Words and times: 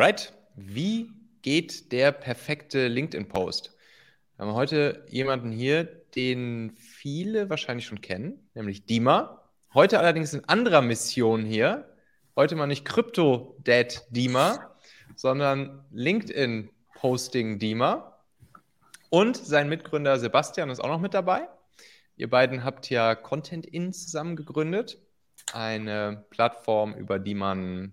Alright, 0.00 0.32
wie 0.56 1.12
geht 1.42 1.92
der 1.92 2.10
perfekte 2.10 2.88
LinkedIn-Post? 2.88 3.76
Wir 4.34 4.46
haben 4.46 4.54
heute 4.54 5.04
jemanden 5.10 5.52
hier, 5.52 5.84
den 6.14 6.70
viele 6.70 7.50
wahrscheinlich 7.50 7.84
schon 7.84 8.00
kennen, 8.00 8.48
nämlich 8.54 8.86
Dima. 8.86 9.42
Heute 9.74 9.98
allerdings 9.98 10.32
in 10.32 10.42
anderer 10.46 10.80
Mission 10.80 11.44
hier. 11.44 11.94
Heute 12.34 12.56
mal 12.56 12.66
nicht 12.66 12.86
Crypto-Dad 12.86 14.06
Dima, 14.08 14.74
sondern 15.16 15.84
LinkedIn-Posting 15.90 17.58
Dima. 17.58 18.24
Und 19.10 19.36
sein 19.36 19.68
Mitgründer 19.68 20.18
Sebastian 20.18 20.70
ist 20.70 20.80
auch 20.80 20.88
noch 20.88 21.00
mit 21.00 21.12
dabei. 21.12 21.46
Ihr 22.16 22.30
beiden 22.30 22.64
habt 22.64 22.88
ja 22.88 23.14
Content 23.14 23.66
In 23.66 23.92
zusammen 23.92 24.34
gegründet. 24.34 24.96
Eine 25.52 26.24
Plattform, 26.30 26.94
über 26.94 27.18
die 27.18 27.34
man 27.34 27.92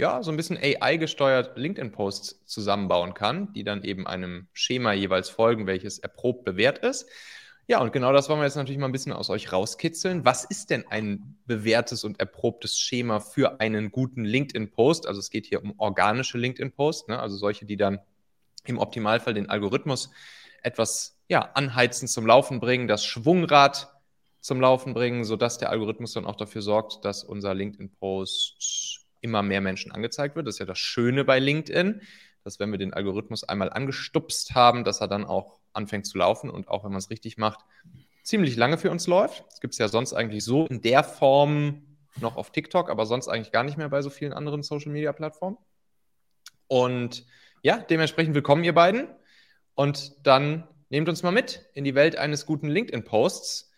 ja, 0.00 0.22
so 0.22 0.30
ein 0.30 0.36
bisschen 0.36 0.56
AI-gesteuert 0.56 1.56
LinkedIn-Posts 1.58 2.46
zusammenbauen 2.46 3.12
kann, 3.12 3.52
die 3.52 3.64
dann 3.64 3.84
eben 3.84 4.06
einem 4.06 4.48
Schema 4.54 4.94
jeweils 4.94 5.28
folgen, 5.28 5.66
welches 5.66 5.98
erprobt 5.98 6.44
bewährt 6.44 6.78
ist. 6.78 7.06
Ja, 7.66 7.80
und 7.80 7.92
genau 7.92 8.10
das 8.12 8.28
wollen 8.28 8.40
wir 8.40 8.46
jetzt 8.46 8.56
natürlich 8.56 8.78
mal 8.78 8.88
ein 8.88 8.92
bisschen 8.92 9.12
aus 9.12 9.28
euch 9.28 9.52
rauskitzeln. 9.52 10.24
Was 10.24 10.44
ist 10.44 10.70
denn 10.70 10.86
ein 10.88 11.36
bewährtes 11.44 12.02
und 12.02 12.18
erprobtes 12.18 12.78
Schema 12.78 13.20
für 13.20 13.60
einen 13.60 13.92
guten 13.92 14.24
LinkedIn-Post? 14.24 15.06
Also 15.06 15.20
es 15.20 15.30
geht 15.30 15.46
hier 15.46 15.62
um 15.62 15.74
organische 15.78 16.38
LinkedIn-Posts, 16.38 17.08
ne? 17.08 17.20
also 17.20 17.36
solche, 17.36 17.66
die 17.66 17.76
dann 17.76 18.00
im 18.64 18.78
Optimalfall 18.78 19.34
den 19.34 19.50
Algorithmus 19.50 20.10
etwas 20.62 21.18
ja, 21.28 21.42
anheizen, 21.52 22.08
zum 22.08 22.26
Laufen 22.26 22.58
bringen, 22.58 22.88
das 22.88 23.04
Schwungrad 23.04 23.92
zum 24.40 24.62
Laufen 24.62 24.94
bringen, 24.94 25.24
sodass 25.24 25.58
der 25.58 25.68
Algorithmus 25.68 26.14
dann 26.14 26.24
auch 26.24 26.36
dafür 26.36 26.62
sorgt, 26.62 27.04
dass 27.04 27.22
unser 27.22 27.54
LinkedIn-Post 27.54 29.00
immer 29.20 29.42
mehr 29.42 29.60
Menschen 29.60 29.92
angezeigt 29.92 30.36
wird. 30.36 30.46
Das 30.46 30.56
ist 30.56 30.58
ja 30.60 30.66
das 30.66 30.78
Schöne 30.78 31.24
bei 31.24 31.38
LinkedIn, 31.38 32.02
dass 32.44 32.58
wenn 32.58 32.70
wir 32.70 32.78
den 32.78 32.94
Algorithmus 32.94 33.44
einmal 33.44 33.70
angestupst 33.70 34.54
haben, 34.54 34.84
dass 34.84 35.00
er 35.00 35.08
dann 35.08 35.24
auch 35.24 35.60
anfängt 35.72 36.06
zu 36.06 36.18
laufen 36.18 36.50
und 36.50 36.68
auch 36.68 36.84
wenn 36.84 36.90
man 36.90 36.98
es 36.98 37.10
richtig 37.10 37.36
macht, 37.36 37.60
ziemlich 38.22 38.56
lange 38.56 38.78
für 38.78 38.90
uns 38.90 39.06
läuft. 39.06 39.44
Das 39.48 39.60
gibt 39.60 39.74
es 39.74 39.78
ja 39.78 39.88
sonst 39.88 40.12
eigentlich 40.12 40.44
so 40.44 40.66
in 40.66 40.80
der 40.80 41.04
Form 41.04 41.82
noch 42.20 42.36
auf 42.36 42.50
TikTok, 42.50 42.90
aber 42.90 43.06
sonst 43.06 43.28
eigentlich 43.28 43.52
gar 43.52 43.64
nicht 43.64 43.76
mehr 43.76 43.88
bei 43.88 44.02
so 44.02 44.10
vielen 44.10 44.32
anderen 44.32 44.62
Social-Media-Plattformen. 44.62 45.58
Und 46.66 47.26
ja, 47.62 47.78
dementsprechend 47.78 48.34
willkommen 48.34 48.64
ihr 48.64 48.74
beiden. 48.74 49.08
Und 49.74 50.14
dann 50.26 50.68
nehmt 50.88 51.08
uns 51.08 51.22
mal 51.22 51.30
mit 51.30 51.66
in 51.74 51.84
die 51.84 51.94
Welt 51.94 52.16
eines 52.16 52.46
guten 52.46 52.68
LinkedIn-Posts. 52.68 53.72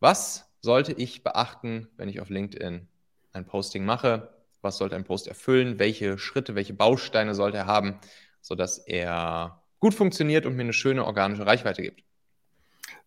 Was 0.00 0.50
sollte 0.60 0.92
ich 0.92 1.22
beachten, 1.22 1.88
wenn 1.96 2.08
ich 2.08 2.20
auf 2.20 2.30
LinkedIn 2.30 2.88
ein 3.32 3.46
Posting 3.46 3.84
mache? 3.84 4.32
Was 4.62 4.78
sollte 4.78 4.96
ein 4.96 5.04
Post 5.04 5.28
erfüllen, 5.28 5.78
welche 5.78 6.18
Schritte, 6.18 6.54
welche 6.54 6.74
Bausteine 6.74 7.34
sollte 7.34 7.58
er 7.58 7.66
haben, 7.66 7.98
sodass 8.40 8.78
er 8.78 9.62
gut 9.78 9.94
funktioniert 9.94 10.46
und 10.46 10.56
mir 10.56 10.62
eine 10.62 10.72
schöne 10.72 11.04
organische 11.04 11.46
Reichweite 11.46 11.82
gibt. 11.82 12.02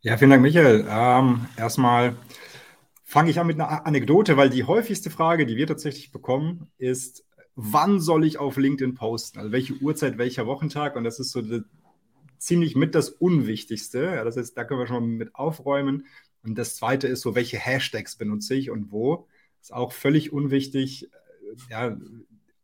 Ja, 0.01 0.17
vielen 0.17 0.31
Dank, 0.31 0.41
Michael. 0.41 0.85
Ähm, 0.89 1.45
erstmal 1.55 2.15
fange 3.03 3.29
ich 3.29 3.39
an 3.39 3.47
mit 3.47 3.59
einer 3.59 3.85
Anekdote, 3.85 4.37
weil 4.37 4.49
die 4.49 4.63
häufigste 4.63 5.09
Frage, 5.09 5.45
die 5.45 5.55
wir 5.55 5.67
tatsächlich 5.67 6.11
bekommen, 6.11 6.71
ist, 6.77 7.25
wann 7.55 7.99
soll 7.99 8.25
ich 8.25 8.39
auf 8.39 8.57
LinkedIn 8.57 8.95
posten? 8.95 9.39
Also 9.39 9.51
welche 9.51 9.73
Uhrzeit, 9.75 10.17
welcher 10.17 10.47
Wochentag? 10.47 10.95
Und 10.95 11.03
das 11.03 11.19
ist 11.19 11.31
so 11.31 11.41
die, 11.41 11.63
ziemlich 12.37 12.75
mit 12.75 12.95
das 12.95 13.09
Unwichtigste. 13.09 14.03
Ja, 14.03 14.23
das 14.23 14.35
heißt, 14.35 14.57
da 14.57 14.65
können 14.65 14.79
wir 14.79 14.87
schon 14.87 15.07
mal 15.07 15.17
mit 15.17 15.35
aufräumen. 15.35 16.05
Und 16.43 16.57
das 16.57 16.75
zweite 16.75 17.07
ist 17.07 17.21
so, 17.21 17.35
welche 17.35 17.57
Hashtags 17.57 18.17
benutze 18.17 18.55
ich 18.55 18.69
und 18.69 18.91
wo? 18.91 19.27
Ist 19.61 19.73
auch 19.73 19.93
völlig 19.93 20.33
unwichtig 20.33 21.09
ja, 21.69 21.97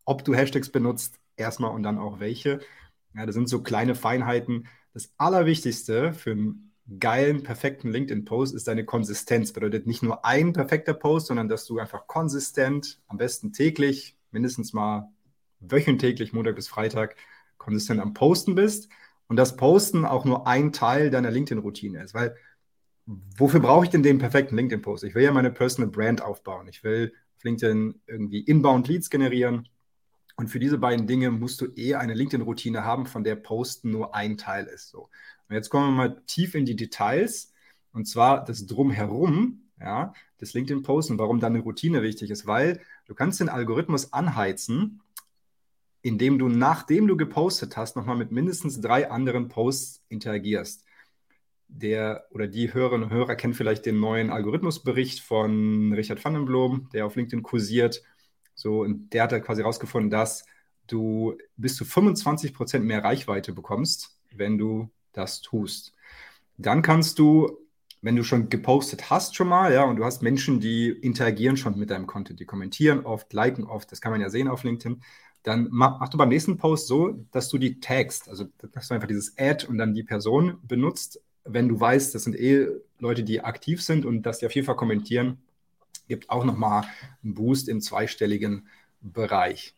ob 0.06 0.24
du 0.24 0.34
Hashtags 0.34 0.70
benutzt, 0.70 1.20
erstmal 1.38 1.72
und 1.72 1.84
dann 1.84 1.98
auch 1.98 2.20
welche. 2.20 2.60
Ja, 3.16 3.26
das 3.26 3.36
sind 3.36 3.50
so 3.50 3.62
kleine 3.62 3.96
Feinheiten. 3.96 4.68
Das 4.94 5.12
Allerwichtigste 5.18 6.14
für 6.14 6.32
einen 6.32 6.74
geilen, 7.00 7.44
perfekten 7.44 7.92
LinkedIn-Post 7.92 8.56
ist 8.56 8.68
deine 8.68 8.86
Konsistenz. 8.86 9.54
Bedeutet 9.54 9.86
nicht 9.86 10.02
nur 10.02 10.26
ein 10.26 10.54
perfekter 10.54 10.94
Post, 10.94 11.28
sondern 11.28 11.48
dass 11.48 11.66
du 11.66 11.80
einfach 11.80 12.08
konsistent, 12.08 13.00
am 13.08 13.18
besten 13.18 13.54
täglich, 13.54 14.18
mindestens 14.32 14.74
mal 14.74 15.10
wöchentlich, 15.60 16.34
Montag 16.34 16.56
bis 16.56 16.68
Freitag, 16.68 17.16
konsistent 17.58 18.00
am 18.00 18.14
Posten 18.14 18.56
bist 18.56 18.90
und 19.28 19.36
das 19.36 19.56
Posten 19.56 20.06
auch 20.06 20.26
nur 20.26 20.48
ein 20.48 20.72
Teil 20.72 21.12
deiner 21.12 21.32
LinkedIn-Routine 21.32 22.04
ist. 22.04 22.14
Weil 22.14 22.36
wofür 23.06 23.60
brauche 23.60 23.86
ich 23.86 23.92
denn 23.92 24.04
den 24.04 24.18
perfekten 24.18 24.56
LinkedIn-Post? 24.56 25.04
Ich 25.04 25.16
will 25.16 25.24
ja 25.24 25.32
meine 25.32 25.52
Personal 25.52 25.92
Brand 25.92 26.22
aufbauen. 26.22 26.68
Ich 26.68 26.84
will 26.84 27.14
auf 27.40 27.44
LinkedIn 27.46 28.02
irgendwie 28.06 28.42
Inbound 28.42 28.90
Leads 28.90 29.10
generieren. 29.10 29.70
Und 30.36 30.50
für 30.50 30.60
diese 30.60 30.78
beiden 30.78 31.08
Dinge 31.08 31.32
musst 31.32 31.62
du 31.62 31.68
eher 31.68 32.00
eine 32.00 32.14
LinkedIn-Routine 32.14 32.84
haben, 32.84 33.06
von 33.06 33.24
der 33.24 33.36
Posten 33.36 33.92
nur 33.92 34.14
ein 34.14 34.38
Teil 34.38 34.66
ist. 34.66 34.90
So. 34.90 35.10
Und 35.48 35.56
jetzt 35.56 35.70
kommen 35.70 35.88
wir 35.88 35.96
mal 35.96 36.22
tief 36.28 36.54
in 36.54 36.66
die 36.66 36.76
Details. 36.76 37.54
Und 37.94 38.08
zwar 38.08 38.44
das 38.44 38.66
Drumherum 38.66 39.62
ja, 39.80 40.14
des 40.40 40.54
LinkedIn-Posts 40.54 41.12
und 41.12 41.18
warum 41.18 41.40
dann 41.40 41.56
eine 41.56 41.64
Routine 41.64 42.02
wichtig 42.02 42.30
ist. 42.30 42.46
Weil 42.46 42.82
du 43.06 43.16
kannst 43.16 43.40
den 43.40 43.50
Algorithmus 43.50 44.12
anheizen, 44.12 45.02
indem 46.02 46.40
du, 46.40 46.50
nachdem 46.50 47.08
du 47.08 47.16
gepostet 47.16 47.78
hast, 47.78 47.96
nochmal 47.96 48.18
mit 48.18 48.32
mindestens 48.32 48.82
drei 48.82 49.10
anderen 49.10 49.48
Posts 49.48 50.04
interagierst 50.10 50.84
der 51.70 52.26
oder 52.32 52.48
die 52.48 52.74
Hörerinnen 52.74 53.06
und 53.06 53.14
Hörer 53.14 53.36
kennen 53.36 53.54
vielleicht 53.54 53.86
den 53.86 54.00
neuen 54.00 54.32
Algorithmusbericht 54.32 55.22
von 55.22 55.94
Richard 55.94 56.24
van 56.24 56.34
den 56.34 56.46
Blom, 56.46 56.90
der 56.94 57.06
auf 57.06 57.16
LinkedIn 57.16 57.44
kursiert. 57.44 58.04
So, 58.56 58.82
und 58.82 59.14
der 59.14 59.24
hat 59.24 59.32
da 59.32 59.40
quasi 59.40 59.62
herausgefunden, 59.62 60.10
dass 60.10 60.46
du 60.88 61.38
bis 61.56 61.76
zu 61.76 61.86
25 61.86 62.54
Prozent 62.54 62.86
mehr 62.86 63.04
Reichweite 63.04 63.54
bekommst, 63.54 64.18
wenn 64.32 64.58
du 64.58 64.90
das 65.14 65.42
tust. 65.42 65.94
Dann 66.58 66.82
kannst 66.82 67.20
du, 67.20 67.58
wenn 68.02 68.16
du 68.16 68.24
schon 68.24 68.50
gepostet 68.50 69.10
hast 69.10 69.36
schon 69.36 69.48
mal, 69.48 69.72
ja, 69.72 69.84
und 69.84 69.98
du 69.98 70.04
hast 70.04 70.22
Menschen, 70.24 70.60
die 70.60 70.90
interagieren 70.90 71.56
schon 71.56 71.78
mit 71.78 71.92
deinem 71.92 72.08
Content, 72.08 72.40
die 72.40 72.46
kommentieren 72.46 73.06
oft, 73.06 73.32
liken 73.32 73.64
oft, 73.64 73.92
das 73.92 74.02
kann 74.02 74.12
man 74.12 74.22
ja 74.22 74.30
sehen 74.30 74.48
auf 74.48 74.64
LinkedIn, 74.64 75.02
dann 75.44 75.68
mach, 75.72 76.00
mach 76.00 76.10
du 76.10 76.18
beim 76.18 76.30
nächsten 76.30 76.58
Post 76.58 76.88
so, 76.88 77.26
dass 77.32 77.48
du 77.48 77.58
die 77.58 77.80
tagst, 77.80 78.28
also 78.28 78.46
dass 78.74 78.90
du 78.90 78.94
einfach 78.94 79.08
dieses 79.08 79.38
Ad 79.38 79.68
und 79.68 79.78
dann 79.78 79.94
die 79.94 80.04
Person 80.04 80.58
benutzt 80.64 81.22
wenn 81.54 81.68
du 81.68 81.80
weißt, 81.80 82.14
das 82.16 82.24
sind 82.24 82.36
eh 82.36 82.68
Leute, 83.00 83.24
die 83.24 83.42
aktiv 83.42 83.82
sind 83.82 84.06
und 84.06 84.24
dass 84.24 84.40
die 84.40 84.46
auf 84.46 84.54
jeden 84.54 84.66
Fall 84.66 84.76
kommentieren, 84.76 85.38
gibt 86.08 86.30
auch 86.30 86.44
nochmal 86.44 86.86
einen 87.24 87.36
Boost 87.36 87.70
im 87.70 87.82
zweistelligen 87.82 88.68
Bereich. 89.02 89.76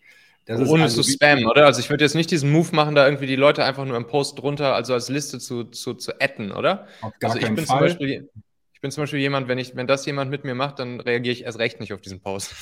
Ohne 0.49 0.83
also 0.83 1.01
zu 1.01 1.11
spammen, 1.11 1.45
oder? 1.45 1.65
Also 1.65 1.79
ich 1.79 1.89
würde 1.89 2.03
jetzt 2.03 2.15
nicht 2.15 2.31
diesen 2.31 2.51
Move 2.51 2.75
machen, 2.75 2.95
da 2.95 3.05
irgendwie 3.05 3.27
die 3.27 3.35
Leute 3.35 3.63
einfach 3.63 3.85
nur 3.85 3.95
im 3.95 4.07
Post 4.07 4.39
drunter, 4.39 4.73
also 4.73 4.93
als 4.93 5.07
Liste 5.07 5.39
zu, 5.39 5.65
zu, 5.65 5.93
zu 5.93 6.19
adden, 6.19 6.51
oder? 6.51 6.87
Auf 7.01 7.13
gar 7.19 7.31
also 7.31 7.37
ich 7.39 7.45
keinen 7.45 7.55
bin 7.55 7.65
Fall. 7.65 7.77
Zum 7.77 7.87
Beispiel, 7.87 8.29
ich 8.73 8.81
bin 8.81 8.91
zum 8.91 9.03
Beispiel 9.03 9.19
jemand, 9.19 9.47
wenn, 9.47 9.59
ich, 9.59 9.75
wenn 9.75 9.87
das 9.87 10.05
jemand 10.05 10.31
mit 10.31 10.43
mir 10.43 10.55
macht, 10.55 10.79
dann 10.79 10.99
reagiere 10.99 11.33
ich 11.33 11.43
erst 11.43 11.59
recht 11.59 11.79
nicht 11.79 11.93
auf 11.93 12.01
diesen 12.01 12.19
Post. 12.21 12.55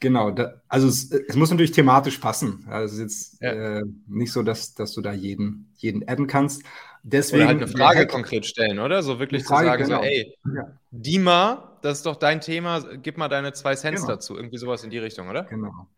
Genau, 0.00 0.30
da, 0.30 0.60
also 0.68 0.86
es, 0.86 1.10
es, 1.10 1.34
muss 1.34 1.50
natürlich 1.50 1.72
thematisch 1.72 2.18
passen. 2.18 2.64
Also 2.68 2.86
es 2.86 2.92
ist 2.92 3.00
jetzt 3.00 3.42
ja. 3.42 3.78
äh, 3.78 3.84
nicht 4.06 4.32
so, 4.32 4.42
dass, 4.42 4.74
dass 4.74 4.92
du 4.92 5.00
da 5.00 5.12
jeden, 5.12 5.72
jeden 5.76 6.08
adden 6.08 6.28
kannst. 6.28 6.62
Deswegen, 7.10 7.42
oder 7.42 7.48
halt 7.48 7.62
eine 7.62 7.68
Frage 7.68 8.06
konkret 8.06 8.44
stellen, 8.44 8.78
oder? 8.78 9.02
So 9.02 9.18
wirklich 9.18 9.42
zu 9.42 9.48
sagen, 9.48 9.84
genau. 9.84 9.98
so, 9.98 10.04
ey, 10.04 10.36
ja. 10.54 10.78
Dima, 10.90 11.78
das 11.82 11.98
ist 11.98 12.06
doch 12.06 12.16
dein 12.16 12.40
Thema, 12.40 12.80
gib 13.02 13.16
mal 13.16 13.28
deine 13.28 13.52
zwei 13.52 13.74
Cents 13.74 14.02
genau. 14.02 14.14
dazu. 14.14 14.36
Irgendwie 14.36 14.58
sowas 14.58 14.84
in 14.84 14.90
die 14.90 14.98
Richtung, 14.98 15.28
oder? 15.28 15.44
Genau. 15.44 15.88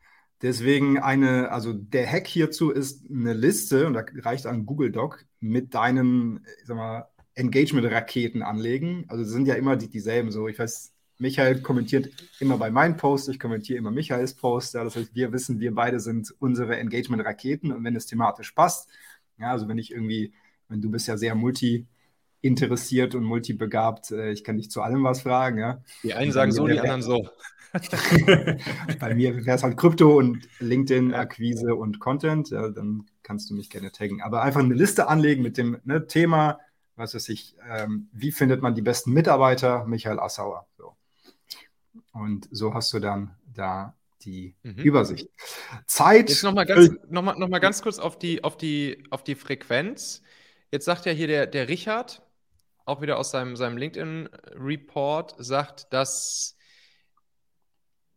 Deswegen 0.42 0.98
eine, 0.98 1.50
also 1.50 1.72
der 1.72 2.10
Hack 2.10 2.26
hierzu 2.26 2.70
ist 2.70 3.04
eine 3.10 3.34
Liste, 3.34 3.86
und 3.86 3.94
da 3.94 4.04
reicht 4.22 4.46
ein 4.46 4.64
Google 4.66 4.92
Doc, 4.92 5.24
mit 5.40 5.74
deinen, 5.74 6.46
ich 6.60 6.66
sag 6.66 6.76
mal, 6.76 7.08
Engagement-Raketen 7.34 8.42
anlegen. 8.42 9.04
Also 9.08 9.24
sind 9.24 9.46
ja 9.46 9.54
immer 9.54 9.76
die, 9.76 9.88
dieselben 9.88 10.30
so. 10.30 10.48
Ich 10.48 10.58
weiß, 10.58 10.92
Michael 11.18 11.60
kommentiert 11.60 12.10
immer 12.38 12.56
bei 12.56 12.70
meinen 12.70 12.96
Posts, 12.96 13.28
ich 13.28 13.40
kommentiere 13.40 13.78
immer 13.78 13.90
Michaels 13.90 14.34
Posts. 14.34 14.74
Ja, 14.74 14.84
das 14.84 14.96
heißt, 14.96 15.14
wir 15.14 15.32
wissen, 15.32 15.60
wir 15.60 15.74
beide 15.74 16.00
sind 16.00 16.34
unsere 16.38 16.76
Engagement-Raketen 16.78 17.72
und 17.72 17.84
wenn 17.84 17.96
es 17.96 18.06
thematisch 18.06 18.52
passt, 18.52 18.88
ja, 19.38 19.50
also 19.50 19.68
wenn 19.68 19.78
ich 19.78 19.90
irgendwie 19.90 20.32
meine, 20.70 20.80
du 20.80 20.90
bist 20.90 21.08
ja 21.08 21.16
sehr 21.16 21.34
multi 21.34 21.86
interessiert 22.40 23.14
und 23.14 23.24
multibegabt. 23.24 24.10
Äh, 24.12 24.32
ich 24.32 24.44
kann 24.44 24.56
dich 24.56 24.70
zu 24.70 24.82
allem 24.82 25.04
was 25.04 25.22
fragen. 25.22 25.58
Ja? 25.58 25.82
Die 26.02 26.14
einen 26.14 26.32
sagen 26.32 26.52
so, 26.52 26.66
die 26.66 26.80
anderen 26.80 27.02
so. 27.02 27.28
Bei 28.98 29.14
mir 29.14 29.44
wäre 29.44 29.56
es 29.56 29.62
halt 29.62 29.76
Krypto 29.76 30.16
und 30.16 30.48
LinkedIn, 30.58 31.14
Akquise 31.14 31.74
und 31.74 32.00
Content. 32.00 32.50
Ja, 32.50 32.68
dann 32.68 33.06
kannst 33.22 33.50
du 33.50 33.54
mich 33.54 33.70
gerne 33.70 33.92
taggen. 33.92 34.22
Aber 34.22 34.42
einfach 34.42 34.60
eine 34.60 34.74
Liste 34.74 35.08
anlegen 35.08 35.42
mit 35.42 35.56
dem 35.56 35.78
ne, 35.84 36.06
Thema, 36.06 36.58
was 36.96 37.14
weiß 37.14 37.28
ich, 37.28 37.56
ähm, 37.70 38.08
wie 38.12 38.32
findet 38.32 38.62
man 38.62 38.74
die 38.74 38.82
besten 38.82 39.12
Mitarbeiter? 39.12 39.84
Michael 39.86 40.18
Assauer. 40.18 40.66
So. 40.76 40.96
Und 42.12 42.48
so 42.50 42.74
hast 42.74 42.92
du 42.92 42.98
dann 42.98 43.36
da 43.54 43.94
die 44.22 44.54
mhm. 44.62 44.82
Übersicht. 44.82 45.28
Zeit. 45.86 46.28
Jetzt 46.28 46.42
nochmal 46.42 46.66
ganz, 46.66 46.90
noch 47.08 47.22
mal, 47.22 47.38
noch 47.38 47.48
mal 47.48 47.58
ganz 47.58 47.82
kurz 47.82 47.98
auf 47.98 48.18
die, 48.18 48.42
auf, 48.44 48.56
die, 48.56 49.04
auf 49.10 49.22
die 49.24 49.34
Frequenz. 49.34 50.22
Jetzt 50.70 50.84
sagt 50.84 51.06
ja 51.06 51.12
hier 51.12 51.26
der, 51.26 51.46
der 51.46 51.68
Richard, 51.68 52.22
auch 52.84 53.02
wieder 53.02 53.18
aus 53.18 53.30
seinem, 53.30 53.56
seinem 53.56 53.76
LinkedIn-Report, 53.76 55.34
sagt, 55.38 55.92
dass 55.92 56.56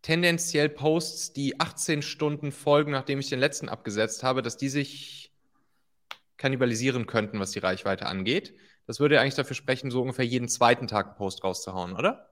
tendenziell 0.01 0.69
Posts, 0.69 1.33
die 1.33 1.59
18 1.59 2.01
Stunden 2.01 2.51
folgen, 2.51 2.91
nachdem 2.91 3.19
ich 3.19 3.29
den 3.29 3.39
letzten 3.39 3.69
abgesetzt 3.69 4.23
habe, 4.23 4.41
dass 4.41 4.57
die 4.57 4.69
sich 4.69 5.31
kannibalisieren 6.37 7.07
könnten, 7.07 7.39
was 7.39 7.51
die 7.51 7.59
Reichweite 7.59 8.05
angeht. 8.05 8.53
Das 8.85 8.99
würde 8.99 9.19
eigentlich 9.19 9.35
dafür 9.35 9.55
sprechen, 9.55 9.91
so 9.91 10.01
ungefähr 10.01 10.25
jeden 10.25 10.49
zweiten 10.49 10.87
Tag 10.87 11.07
einen 11.07 11.15
Post 11.15 11.43
rauszuhauen, 11.43 11.93
oder? 11.93 12.29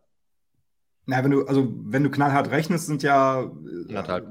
Na, 1.06 1.24
wenn 1.24 1.32
du, 1.32 1.46
also 1.46 1.74
wenn 1.86 2.04
du 2.04 2.12
knallhart 2.12 2.52
rechnest, 2.52 2.88
sind 2.88 3.04
ja. 3.04 3.40
Anderthalb. 3.40 4.28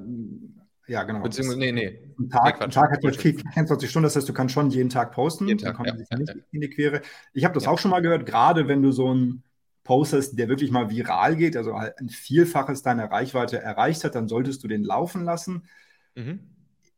Ja, 0.90 1.04
genau. 1.04 1.20
Beziehungsweise, 1.20 1.60
nee, 1.60 1.70
nee. 1.70 2.00
Ein 2.18 2.30
Tag, 2.30 2.58
nee, 2.58 2.64
ein 2.64 2.70
Tag 2.72 2.90
hat 2.90 3.04
ja 3.04 3.12
24 3.12 3.88
Stunden, 3.88 4.02
das 4.02 4.16
heißt, 4.16 4.28
du 4.28 4.32
kannst 4.32 4.54
schon 4.54 4.70
jeden 4.70 4.88
Tag 4.88 5.12
posten. 5.12 5.46
Jeden 5.46 5.60
Tag, 5.60 5.78
ja, 5.78 5.86
ja, 5.86 5.94
nicht 5.94 6.10
ja. 6.10 6.34
in 6.50 6.60
die 6.60 6.68
Quere. 6.68 7.02
Ich 7.32 7.44
habe 7.44 7.54
das 7.54 7.68
auch 7.68 7.78
schon 7.78 7.92
mal 7.92 8.02
gehört, 8.02 8.26
gerade 8.26 8.66
wenn 8.66 8.82
du 8.82 8.90
so 8.90 9.14
ein 9.14 9.44
Post 9.84 10.14
hast, 10.14 10.34
der 10.34 10.48
wirklich 10.48 10.72
mal 10.72 10.90
viral 10.90 11.36
geht, 11.36 11.56
also 11.56 11.78
halt 11.78 11.96
ein 12.00 12.08
Vielfaches 12.08 12.82
deiner 12.82 13.08
Reichweite 13.08 13.62
erreicht 13.62 14.02
hat, 14.02 14.16
dann 14.16 14.26
solltest 14.26 14.64
du 14.64 14.68
den 14.68 14.82
laufen 14.82 15.22
lassen. 15.22 15.68
Mhm. 16.16 16.40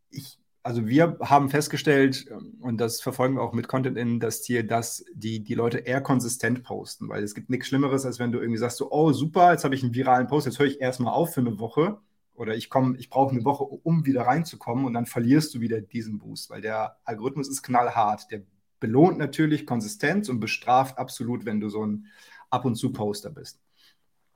Ich 0.08 0.38
also 0.64 0.86
wir 0.86 1.18
haben 1.20 1.50
festgestellt, 1.50 2.24
ähm, 2.30 2.54
und 2.60 2.78
das 2.78 3.02
verfolgen 3.02 3.34
wir 3.34 3.42
auch 3.42 3.52
mit 3.52 3.68
Content 3.68 3.98
in 3.98 4.20
das 4.20 4.42
Ziel, 4.42 4.62
dass 4.62 5.04
die, 5.12 5.40
die 5.40 5.54
Leute 5.54 5.78
eher 5.78 6.00
konsistent 6.00 6.62
posten, 6.62 7.08
weil 7.08 7.24
es 7.24 7.34
gibt 7.34 7.50
nichts 7.50 7.66
Schlimmeres, 7.66 8.06
als 8.06 8.20
wenn 8.20 8.32
du 8.32 8.38
irgendwie 8.38 8.58
sagst, 8.58 8.78
so, 8.78 8.90
oh 8.90 9.12
super, 9.12 9.50
jetzt 9.50 9.64
habe 9.64 9.74
ich 9.74 9.82
einen 9.82 9.94
viralen 9.94 10.28
Post, 10.28 10.46
jetzt 10.46 10.60
höre 10.60 10.66
ich 10.66 10.80
erstmal 10.80 11.12
auf 11.12 11.34
für 11.34 11.40
eine 11.40 11.58
Woche 11.58 11.98
oder 12.34 12.56
ich 12.56 12.70
komme, 12.70 12.96
ich 12.98 13.10
brauche 13.10 13.32
eine 13.32 13.44
Woche, 13.44 13.64
um 13.64 14.06
wieder 14.06 14.22
reinzukommen 14.22 14.84
und 14.84 14.94
dann 14.94 15.06
verlierst 15.06 15.54
du 15.54 15.60
wieder 15.60 15.80
diesen 15.80 16.18
Boost, 16.18 16.50
weil 16.50 16.60
der 16.60 16.96
Algorithmus 17.04 17.48
ist 17.48 17.62
knallhart. 17.62 18.30
Der 18.30 18.42
belohnt 18.80 19.18
natürlich 19.18 19.66
Konsistenz 19.66 20.28
und 20.28 20.40
bestraft 20.40 20.98
absolut, 20.98 21.44
wenn 21.44 21.60
du 21.60 21.68
so 21.68 21.84
ein 21.84 22.06
ab 22.50 22.64
und 22.64 22.74
zu 22.76 22.92
Poster 22.92 23.30
bist. 23.30 23.60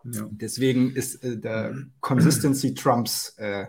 Ja. 0.04 0.28
Deswegen 0.30 0.92
ist 0.92 1.24
äh, 1.24 1.38
der 1.38 1.74
Consistency 2.00 2.74
Trumps 2.74 3.36
äh, 3.38 3.66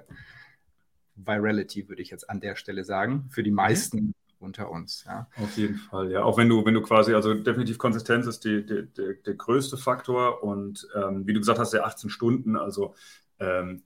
Virality, 1.16 1.90
würde 1.90 2.02
ich 2.02 2.10
jetzt 2.10 2.30
an 2.30 2.40
der 2.40 2.56
Stelle 2.56 2.84
sagen, 2.84 3.28
für 3.30 3.44
die 3.44 3.52
meisten 3.52 4.14
unter 4.40 4.70
uns. 4.70 5.04
Ja. 5.06 5.28
Auf 5.38 5.58
jeden 5.58 5.78
Fall, 5.78 6.12
ja. 6.12 6.24
Auch 6.24 6.38
wenn 6.38 6.48
du, 6.48 6.64
wenn 6.64 6.76
du 6.76 6.82
quasi, 6.82 7.14
also 7.14 7.34
definitiv 7.34 7.80
Konsistenz 7.80 8.28
ist 8.28 8.46
die, 8.46 8.64
die, 8.66 8.86
die 8.86 9.22
der 9.26 9.34
größte 9.34 9.78
Faktor 9.78 10.44
und 10.44 10.88
ähm, 10.96 11.26
wie 11.26 11.34
du 11.34 11.40
gesagt 11.40 11.60
hast, 11.60 11.74
der 11.74 11.86
18 11.86 12.10
Stunden, 12.10 12.56
also 12.56 12.94
ähm, 13.40 13.84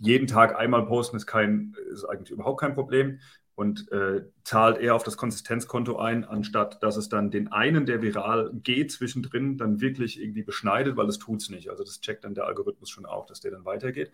jeden 0.00 0.26
Tag 0.26 0.58
einmal 0.58 0.86
posten 0.86 1.16
ist 1.16 1.26
kein, 1.26 1.74
ist 1.92 2.04
eigentlich 2.04 2.30
überhaupt 2.30 2.60
kein 2.60 2.74
Problem 2.74 3.20
und 3.54 3.92
äh, 3.92 4.22
zahlt 4.42 4.78
eher 4.78 4.94
auf 4.94 5.02
das 5.02 5.18
Konsistenzkonto 5.18 5.98
ein, 5.98 6.24
anstatt 6.24 6.82
dass 6.82 6.96
es 6.96 7.10
dann 7.10 7.30
den 7.30 7.52
einen, 7.52 7.84
der 7.84 8.00
viral 8.00 8.50
geht, 8.54 8.90
zwischendrin 8.90 9.58
dann 9.58 9.82
wirklich 9.82 10.20
irgendwie 10.20 10.42
beschneidet, 10.42 10.96
weil 10.96 11.08
es 11.08 11.18
tut 11.18 11.42
es 11.42 11.50
nicht. 11.50 11.68
Also 11.68 11.84
das 11.84 12.00
checkt 12.00 12.24
dann 12.24 12.34
der 12.34 12.46
Algorithmus 12.46 12.88
schon 12.88 13.04
auch, 13.04 13.26
dass 13.26 13.40
der 13.40 13.50
dann 13.50 13.66
weitergeht. 13.66 14.10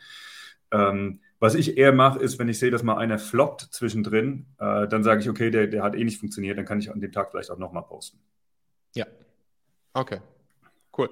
Ähm, 0.72 1.20
was 1.38 1.54
ich 1.54 1.78
eher 1.78 1.92
mache, 1.92 2.18
ist, 2.18 2.40
wenn 2.40 2.48
ich 2.48 2.58
sehe, 2.58 2.72
dass 2.72 2.82
mal 2.82 2.96
einer 2.96 3.20
floppt 3.20 3.60
zwischendrin, 3.70 4.46
äh, 4.58 4.88
dann 4.88 5.04
sage 5.04 5.20
ich, 5.20 5.30
okay, 5.30 5.50
der, 5.50 5.68
der 5.68 5.84
hat 5.84 5.94
eh 5.94 6.02
nicht 6.02 6.18
funktioniert, 6.18 6.58
dann 6.58 6.64
kann 6.64 6.80
ich 6.80 6.90
an 6.90 7.00
dem 7.00 7.12
Tag 7.12 7.30
vielleicht 7.30 7.50
auch 7.52 7.58
nochmal 7.58 7.84
posten. 7.84 8.18
Ja. 8.96 9.06
Okay. 9.92 10.18
Cool. 10.96 11.08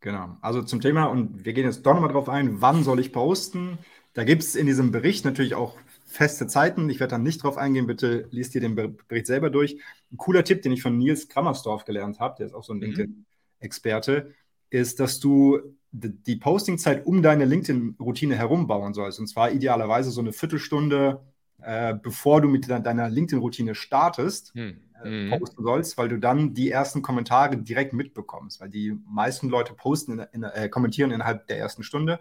Genau. 0.00 0.36
Also 0.42 0.62
zum 0.62 0.80
Thema, 0.80 1.06
und 1.06 1.44
wir 1.44 1.52
gehen 1.52 1.64
jetzt 1.64 1.86
doch 1.86 1.94
nochmal 1.94 2.12
drauf 2.12 2.28
ein, 2.28 2.60
wann 2.60 2.82
soll 2.82 2.98
ich 3.00 3.12
posten? 3.12 3.78
Da 4.14 4.24
gibt 4.24 4.42
es 4.42 4.54
in 4.54 4.66
diesem 4.66 4.90
Bericht 4.90 5.24
natürlich 5.24 5.54
auch 5.54 5.76
feste 6.04 6.46
Zeiten. 6.46 6.90
Ich 6.90 7.00
werde 7.00 7.12
dann 7.12 7.22
nicht 7.22 7.42
drauf 7.42 7.56
eingehen, 7.56 7.86
bitte 7.86 8.28
liest 8.30 8.54
dir 8.54 8.60
den 8.60 8.74
Bericht 8.74 9.26
selber 9.26 9.48
durch. 9.48 9.78
Ein 10.12 10.18
cooler 10.18 10.44
Tipp, 10.44 10.62
den 10.62 10.72
ich 10.72 10.82
von 10.82 10.98
Nils 10.98 11.28
Krammersdorf 11.28 11.84
gelernt 11.84 12.20
habe, 12.20 12.36
der 12.38 12.46
ist 12.46 12.54
auch 12.54 12.64
so 12.64 12.74
ein 12.74 12.76
mhm. 12.76 12.82
LinkedIn-Experte, 12.82 14.34
ist, 14.68 15.00
dass 15.00 15.20
du 15.20 15.60
die 15.92 16.36
Postingzeit 16.36 17.06
um 17.06 17.22
deine 17.22 17.44
LinkedIn-Routine 17.44 18.36
herum 18.36 18.66
bauen 18.66 18.94
sollst. 18.94 19.18
Und 19.18 19.26
zwar 19.26 19.50
idealerweise 19.50 20.10
so 20.10 20.20
eine 20.20 20.32
Viertelstunde, 20.32 21.20
äh, 21.62 21.94
bevor 21.94 22.40
du 22.40 22.48
mit 22.48 22.68
deiner 22.68 23.08
LinkedIn-Routine 23.08 23.74
startest, 23.74 24.54
hm. 24.54 24.78
äh, 25.04 25.08
mhm. 25.08 25.30
posten 25.38 25.62
sollst, 25.62 25.96
weil 25.96 26.08
du 26.08 26.18
dann 26.18 26.54
die 26.54 26.70
ersten 26.70 27.02
Kommentare 27.02 27.56
direkt 27.56 27.92
mitbekommst. 27.92 28.60
Weil 28.60 28.70
die 28.70 28.98
meisten 29.06 29.48
Leute 29.48 29.74
posten, 29.74 30.18
in, 30.18 30.26
in, 30.32 30.42
äh, 30.44 30.68
kommentieren 30.68 31.10
innerhalb 31.10 31.46
der 31.46 31.58
ersten 31.58 31.82
Stunde, 31.82 32.20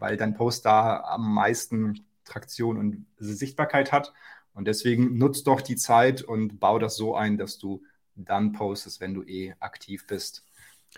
weil 0.00 0.16
dein 0.16 0.34
Post 0.34 0.66
da 0.66 1.00
am 1.00 1.32
meisten 1.32 2.04
Traktion 2.24 2.78
und 2.78 3.06
Sichtbarkeit 3.18 3.92
hat. 3.92 4.12
Und 4.52 4.66
deswegen 4.66 5.16
nutzt 5.16 5.46
doch 5.46 5.60
die 5.60 5.76
Zeit 5.76 6.22
und 6.22 6.58
bau 6.58 6.78
das 6.78 6.96
so 6.96 7.14
ein, 7.14 7.38
dass 7.38 7.58
du 7.58 7.82
dann 8.16 8.52
postest, 8.52 9.00
wenn 9.00 9.14
du 9.14 9.22
eh 9.22 9.54
aktiv 9.60 10.06
bist. 10.06 10.44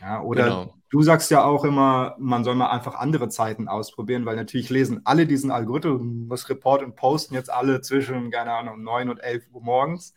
Ja, 0.00 0.22
oder 0.22 0.44
genau. 0.44 0.74
du 0.88 1.02
sagst 1.02 1.30
ja 1.30 1.44
auch 1.44 1.64
immer, 1.64 2.16
man 2.18 2.44
soll 2.44 2.54
mal 2.54 2.70
einfach 2.70 2.94
andere 2.94 3.28
Zeiten 3.28 3.68
ausprobieren, 3.68 4.24
weil 4.24 4.36
natürlich 4.36 4.70
lesen 4.70 5.02
alle 5.04 5.26
diesen 5.26 5.50
Algorithmus 5.50 6.48
Report 6.48 6.82
und 6.82 6.96
posten 6.96 7.34
jetzt 7.34 7.50
alle 7.50 7.82
zwischen, 7.82 8.30
keine 8.30 8.52
Ahnung, 8.52 8.82
9 8.82 9.10
und 9.10 9.18
11 9.18 9.44
Uhr 9.52 9.62
morgens. 9.62 10.14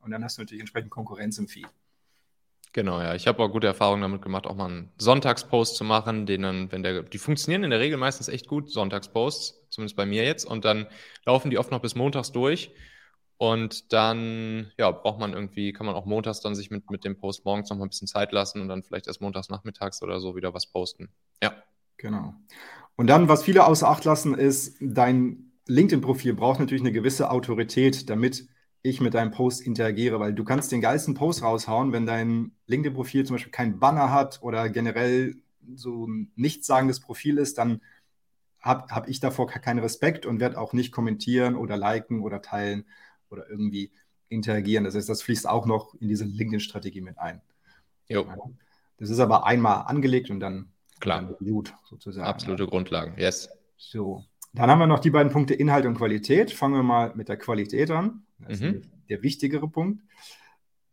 Und 0.00 0.12
dann 0.12 0.22
hast 0.22 0.38
du 0.38 0.42
natürlich 0.42 0.60
entsprechend 0.60 0.90
Konkurrenz 0.90 1.36
im 1.38 1.48
Feed. 1.48 1.66
Genau, 2.78 3.00
ja. 3.00 3.16
Ich 3.16 3.26
habe 3.26 3.42
auch 3.42 3.50
gute 3.50 3.66
Erfahrungen 3.66 4.02
damit 4.02 4.22
gemacht, 4.22 4.46
auch 4.46 4.54
mal 4.54 4.66
einen 4.66 4.92
Sonntagspost 4.98 5.74
zu 5.74 5.82
machen, 5.82 6.26
den 6.26 6.42
dann, 6.42 6.70
wenn 6.70 6.84
der, 6.84 7.02
die 7.02 7.18
funktionieren 7.18 7.64
in 7.64 7.70
der 7.70 7.80
Regel 7.80 7.98
meistens 7.98 8.28
echt 8.28 8.46
gut, 8.46 8.70
Sonntagsposts, 8.70 9.66
zumindest 9.68 9.96
bei 9.96 10.06
mir 10.06 10.24
jetzt. 10.24 10.44
Und 10.44 10.64
dann 10.64 10.86
laufen 11.26 11.50
die 11.50 11.58
oft 11.58 11.72
noch 11.72 11.80
bis 11.80 11.96
montags 11.96 12.30
durch. 12.30 12.70
Und 13.36 13.92
dann, 13.92 14.70
ja, 14.78 14.92
braucht 14.92 15.18
man 15.18 15.32
irgendwie, 15.32 15.72
kann 15.72 15.86
man 15.86 15.96
auch 15.96 16.06
montags 16.06 16.38
dann 16.38 16.54
sich 16.54 16.70
mit, 16.70 16.88
mit 16.88 17.04
dem 17.04 17.18
Post 17.18 17.44
morgens 17.44 17.68
noch 17.68 17.78
mal 17.78 17.86
ein 17.86 17.88
bisschen 17.88 18.06
Zeit 18.06 18.30
lassen 18.30 18.60
und 18.60 18.68
dann 18.68 18.84
vielleicht 18.84 19.08
erst 19.08 19.20
montags 19.20 19.48
nachmittags 19.48 20.00
oder 20.00 20.20
so 20.20 20.36
wieder 20.36 20.54
was 20.54 20.68
posten. 20.68 21.08
Ja. 21.42 21.60
Genau. 21.96 22.34
Und 22.94 23.08
dann, 23.08 23.26
was 23.26 23.42
viele 23.42 23.66
außer 23.66 23.88
Acht 23.88 24.04
lassen, 24.04 24.34
ist, 24.34 24.76
dein 24.80 25.50
LinkedIn-Profil 25.66 26.34
braucht 26.34 26.60
natürlich 26.60 26.82
eine 26.82 26.92
gewisse 26.92 27.28
Autorität, 27.28 28.08
damit 28.08 28.46
ich 28.82 29.00
mit 29.00 29.14
deinem 29.14 29.30
Post 29.30 29.60
interagiere, 29.60 30.20
weil 30.20 30.34
du 30.34 30.44
kannst 30.44 30.72
den 30.72 30.80
geilsten 30.80 31.14
Post 31.14 31.42
raushauen, 31.42 31.92
wenn 31.92 32.06
dein 32.06 32.52
LinkedIn-Profil 32.66 33.26
zum 33.26 33.34
Beispiel 33.34 33.52
keinen 33.52 33.78
Banner 33.78 34.12
hat 34.12 34.40
oder 34.42 34.68
generell 34.68 35.36
so 35.74 36.06
ein 36.06 36.32
nichtssagendes 36.36 37.00
Profil 37.00 37.38
ist, 37.38 37.58
dann 37.58 37.80
habe 38.60 38.86
hab 38.94 39.08
ich 39.08 39.20
davor 39.20 39.46
keinen 39.46 39.78
Respekt 39.78 40.26
und 40.26 40.40
werde 40.40 40.58
auch 40.58 40.72
nicht 40.72 40.92
kommentieren 40.92 41.56
oder 41.56 41.76
liken 41.76 42.22
oder 42.22 42.42
teilen 42.42 42.84
oder 43.30 43.48
irgendwie 43.48 43.92
interagieren. 44.28 44.84
Das 44.84 44.94
heißt, 44.94 45.08
das 45.08 45.22
fließt 45.22 45.48
auch 45.48 45.66
noch 45.66 45.94
in 45.94 46.08
diese 46.08 46.24
LinkedIn-Strategie 46.24 47.00
mit 47.00 47.18
ein. 47.18 47.40
Jo. 48.08 48.26
Das 48.96 49.10
ist 49.10 49.20
aber 49.20 49.46
einmal 49.46 49.86
angelegt 49.86 50.30
und 50.30 50.40
dann, 50.40 50.72
Klar. 51.00 51.22
Dann 51.22 51.36
gut, 51.46 51.74
sozusagen. 51.84 52.26
Absolute 52.26 52.66
Grundlagen, 52.66 53.14
yes. 53.18 53.48
So. 53.76 54.24
Dann 54.52 54.70
haben 54.70 54.78
wir 54.78 54.86
noch 54.86 54.98
die 54.98 55.10
beiden 55.10 55.32
Punkte 55.32 55.54
Inhalt 55.54 55.86
und 55.86 55.96
Qualität. 55.96 56.52
Fangen 56.52 56.74
wir 56.74 56.82
mal 56.82 57.12
mit 57.14 57.28
der 57.28 57.36
Qualität 57.36 57.90
an. 57.90 58.22
Das 58.38 58.60
mhm. 58.60 58.66
ist 58.66 58.88
der 59.08 59.22
wichtigere 59.22 59.68
Punkt. 59.68 60.02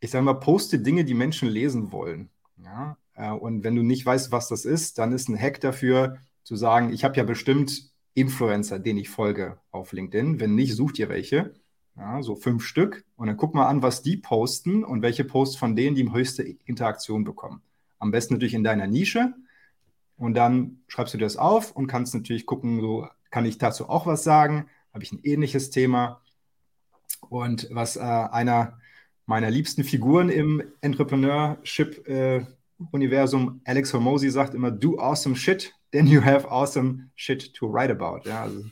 Ich 0.00 0.10
sage 0.10 0.24
mal, 0.24 0.34
poste 0.34 0.78
Dinge, 0.78 1.04
die 1.04 1.14
Menschen 1.14 1.48
lesen 1.48 1.90
wollen. 1.92 2.28
Ja? 2.62 2.96
Äh, 3.14 3.30
und 3.30 3.64
wenn 3.64 3.74
du 3.74 3.82
nicht 3.82 4.04
weißt, 4.04 4.30
was 4.30 4.48
das 4.48 4.64
ist, 4.64 4.98
dann 4.98 5.12
ist 5.12 5.28
ein 5.28 5.40
Hack 5.40 5.60
dafür 5.60 6.18
zu 6.44 6.54
sagen, 6.56 6.92
ich 6.92 7.02
habe 7.02 7.16
ja 7.16 7.24
bestimmt 7.24 7.90
Influencer, 8.14 8.78
denen 8.78 8.98
ich 8.98 9.08
folge 9.08 9.58
auf 9.70 9.92
LinkedIn. 9.92 10.38
Wenn 10.40 10.54
nicht, 10.54 10.74
such 10.74 10.92
dir 10.92 11.08
welche 11.08 11.54
ja, 11.96 12.22
so 12.22 12.36
fünf 12.36 12.64
Stück. 12.64 13.04
Und 13.16 13.26
dann 13.26 13.36
guck 13.36 13.54
mal 13.54 13.66
an, 13.66 13.82
was 13.82 14.02
die 14.02 14.16
posten 14.16 14.84
und 14.84 15.02
welche 15.02 15.24
Posts 15.24 15.56
von 15.56 15.76
denen 15.76 15.96
die 15.96 16.10
höchste 16.10 16.42
Interaktion 16.42 17.24
bekommen. 17.24 17.62
Am 17.98 18.10
besten 18.10 18.34
natürlich 18.34 18.54
in 18.54 18.64
deiner 18.64 18.86
Nische. 18.86 19.34
Und 20.16 20.34
dann 20.34 20.82
schreibst 20.88 21.14
du 21.14 21.18
das 21.18 21.36
auf 21.36 21.72
und 21.72 21.86
kannst 21.86 22.14
natürlich 22.14 22.46
gucken, 22.46 22.80
so 22.80 23.06
kann 23.36 23.44
ich 23.44 23.58
dazu 23.58 23.90
auch 23.90 24.06
was 24.06 24.24
sagen? 24.24 24.70
Habe 24.94 25.04
ich 25.04 25.12
ein 25.12 25.20
ähnliches 25.22 25.68
Thema? 25.68 26.22
Und 27.28 27.68
was 27.70 27.96
äh, 27.96 28.00
einer 28.00 28.78
meiner 29.26 29.50
liebsten 29.50 29.84
Figuren 29.84 30.30
im 30.30 30.62
Entrepreneurship-Universum, 30.80 33.60
äh, 33.62 33.70
Alex 33.70 33.92
Hormozy, 33.92 34.30
sagt 34.30 34.54
immer, 34.54 34.70
do 34.70 34.98
awesome 34.98 35.36
shit, 35.36 35.74
then 35.92 36.06
you 36.06 36.24
have 36.24 36.50
awesome 36.50 37.10
shit 37.14 37.52
to 37.52 37.70
write 37.70 37.92
about. 37.92 38.26
Ja, 38.26 38.44
also 38.44 38.64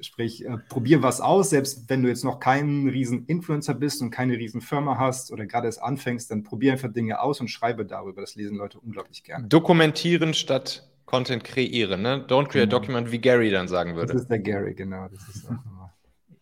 Sprich, 0.00 0.44
äh, 0.44 0.58
probier 0.68 1.04
was 1.04 1.20
aus, 1.20 1.50
selbst 1.50 1.88
wenn 1.88 2.02
du 2.02 2.08
jetzt 2.08 2.24
noch 2.24 2.40
kein 2.40 2.88
riesen 2.88 3.26
Influencer 3.26 3.74
bist 3.74 4.02
und 4.02 4.10
keine 4.10 4.36
riesen 4.36 4.60
Firma 4.60 4.98
hast 4.98 5.30
oder 5.30 5.46
gerade 5.46 5.66
erst 5.66 5.80
anfängst, 5.80 6.32
dann 6.32 6.42
probier 6.42 6.72
einfach 6.72 6.92
Dinge 6.92 7.20
aus 7.20 7.40
und 7.40 7.46
schreibe 7.46 7.86
darüber. 7.86 8.22
Das 8.22 8.34
lesen 8.34 8.56
Leute 8.56 8.80
unglaublich 8.80 9.22
gerne. 9.22 9.46
Dokumentieren 9.46 10.34
statt 10.34 10.90
Content 11.14 11.44
kreieren, 11.44 12.02
ne? 12.02 12.24
Don't 12.26 12.48
create 12.48 12.68
genau. 12.68 12.80
document, 12.80 13.12
wie 13.12 13.20
Gary 13.20 13.50
dann 13.50 13.68
sagen 13.68 13.94
würde. 13.94 14.12
Das 14.12 14.22
ist 14.22 14.30
der 14.30 14.40
Gary, 14.40 14.74
genau. 14.74 15.06
Das 15.08 15.28
ist 15.28 15.48
auch 15.48 15.90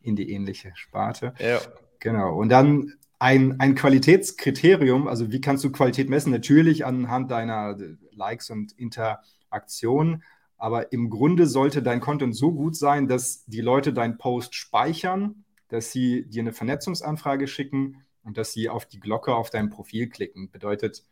in 0.01 0.17
die 0.17 0.33
ähnliche 0.33 0.73
Sparte. 0.75 1.35
Ja. 1.39 1.61
Genau. 2.01 2.35
Und 2.39 2.49
dann 2.49 2.95
ein, 3.19 3.61
ein 3.61 3.75
Qualitätskriterium, 3.75 5.09
also 5.09 5.31
wie 5.31 5.43
kannst 5.43 5.63
du 5.63 5.71
Qualität 5.71 6.09
messen? 6.09 6.33
Natürlich 6.33 6.87
anhand 6.87 7.31
deiner 7.31 7.77
Likes 8.13 8.49
und 8.49 8.73
Interaktionen, 8.73 10.23
aber 10.57 10.91
im 10.91 11.11
Grunde 11.11 11.47
sollte 11.47 11.83
dein 11.83 12.01
Content 12.01 12.35
so 12.35 12.51
gut 12.53 12.75
sein, 12.75 13.09
dass 13.09 13.45
die 13.45 13.61
Leute 13.61 13.93
deinen 13.93 14.17
Post 14.17 14.55
speichern, 14.55 15.45
dass 15.69 15.93
sie 15.93 16.25
dir 16.31 16.41
eine 16.41 16.53
Vernetzungsanfrage 16.53 17.47
schicken 17.47 18.07
und 18.25 18.39
dass 18.39 18.55
sie 18.55 18.71
auf 18.71 18.87
die 18.87 19.01
Glocke 19.01 19.35
auf 19.35 19.51
deinem 19.51 19.69
Profil 19.69 20.09
klicken. 20.09 20.51
Bedeutet, 20.51 21.05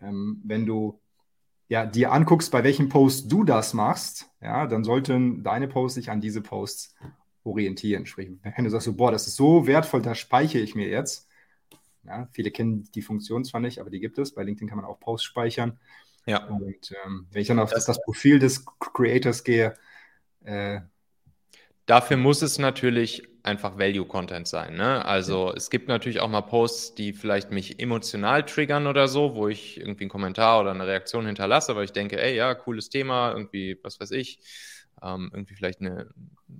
ähm, 0.00 0.40
wenn 0.44 0.66
du 0.66 1.00
ja, 1.68 1.86
dir 1.86 2.12
anguckst, 2.12 2.50
bei 2.50 2.64
welchem 2.64 2.88
Post 2.88 3.30
du 3.30 3.44
das 3.44 3.74
machst, 3.74 4.30
ja, 4.40 4.66
dann 4.66 4.84
sollten 4.84 5.42
deine 5.42 5.68
Posts 5.68 5.94
sich 5.96 6.10
an 6.10 6.20
diese 6.20 6.40
Posts 6.40 6.94
orientieren. 7.44 8.06
Sprich, 8.06 8.30
wenn 8.42 8.64
du 8.64 8.70
sagst 8.70 8.86
so, 8.86 8.94
boah, 8.94 9.12
das 9.12 9.26
ist 9.26 9.36
so 9.36 9.66
wertvoll, 9.66 10.02
das 10.02 10.18
speichere 10.18 10.62
ich 10.62 10.74
mir 10.74 10.88
jetzt. 10.88 11.28
Ja, 12.04 12.28
viele 12.32 12.50
kennen 12.50 12.88
die 12.94 13.02
Funktion 13.02 13.44
zwar 13.44 13.60
nicht, 13.60 13.80
aber 13.80 13.90
die 13.90 14.00
gibt 14.00 14.18
es. 14.18 14.34
Bei 14.34 14.42
LinkedIn 14.42 14.68
kann 14.68 14.78
man 14.78 14.86
auch 14.86 14.98
Posts 14.98 15.26
speichern. 15.26 15.78
Ja. 16.26 16.46
Und 16.46 16.94
ähm, 17.04 17.26
wenn 17.30 17.42
ich 17.42 17.48
dann 17.48 17.58
auf 17.58 17.70
das, 17.70 17.84
das, 17.84 18.02
Profil 18.02 18.38
des 18.38 18.64
Creators 18.78 19.44
gehe, 19.44 19.74
äh, 20.44 20.80
Dafür 21.88 22.18
muss 22.18 22.42
es 22.42 22.58
natürlich 22.58 23.26
einfach 23.48 23.78
Value-Content 23.78 24.46
sein. 24.46 24.76
Ne? 24.76 25.04
Also 25.04 25.52
es 25.54 25.70
gibt 25.70 25.88
natürlich 25.88 26.20
auch 26.20 26.28
mal 26.28 26.42
Posts, 26.42 26.94
die 26.94 27.12
vielleicht 27.12 27.50
mich 27.50 27.80
emotional 27.80 28.44
triggern 28.44 28.86
oder 28.86 29.08
so, 29.08 29.34
wo 29.34 29.48
ich 29.48 29.78
irgendwie 29.78 30.04
einen 30.04 30.10
Kommentar 30.10 30.60
oder 30.60 30.70
eine 30.70 30.86
Reaktion 30.86 31.26
hinterlasse, 31.26 31.74
weil 31.74 31.84
ich 31.84 31.92
denke, 31.92 32.20
ey, 32.20 32.36
ja, 32.36 32.54
cooles 32.54 32.90
Thema, 32.90 33.32
irgendwie, 33.32 33.78
was 33.82 33.98
weiß 33.98 34.12
ich, 34.12 34.40
ähm, 35.02 35.30
irgendwie 35.32 35.54
vielleicht 35.54 35.80
eine, 35.80 36.10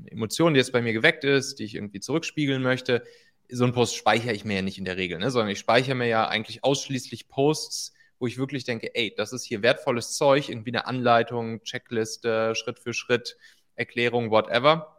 Emotion, 0.07 0.55
die 0.55 0.59
jetzt 0.59 0.73
bei 0.73 0.83
mir 0.83 0.93
geweckt 0.93 1.25
ist, 1.25 1.59
die 1.59 1.65
ich 1.65 1.75
irgendwie 1.75 2.01
zurückspiegeln 2.01 2.63
möchte. 2.63 3.03
So 3.51 3.65
einen 3.65 3.73
Post 3.73 3.97
speichere 3.97 4.35
ich 4.35 4.45
mir 4.45 4.57
ja 4.57 4.63
nicht 4.63 4.79
in 4.79 4.85
der 4.85 4.97
Regel, 4.97 5.19
ne? 5.19 5.31
sondern 5.31 5.51
ich 5.51 5.59
speichere 5.59 5.95
mir 5.95 6.09
ja 6.09 6.29
eigentlich 6.29 6.65
ausschließlich 6.65 7.29
Posts, 7.29 7.95
wo 8.19 8.27
ich 8.27 8.37
wirklich 8.37 8.65
denke, 8.65 8.95
ey, 8.95 9.15
das 9.17 9.33
ist 9.33 9.45
hier 9.45 9.63
wertvolles 9.63 10.17
Zeug, 10.17 10.49
irgendwie 10.49 10.71
eine 10.71 10.87
Anleitung, 10.87 11.63
Checkliste, 11.63 12.55
Schritt 12.55 12.79
für 12.79 12.93
Schritt, 12.93 13.37
Erklärung, 13.77 14.31
whatever 14.31 14.98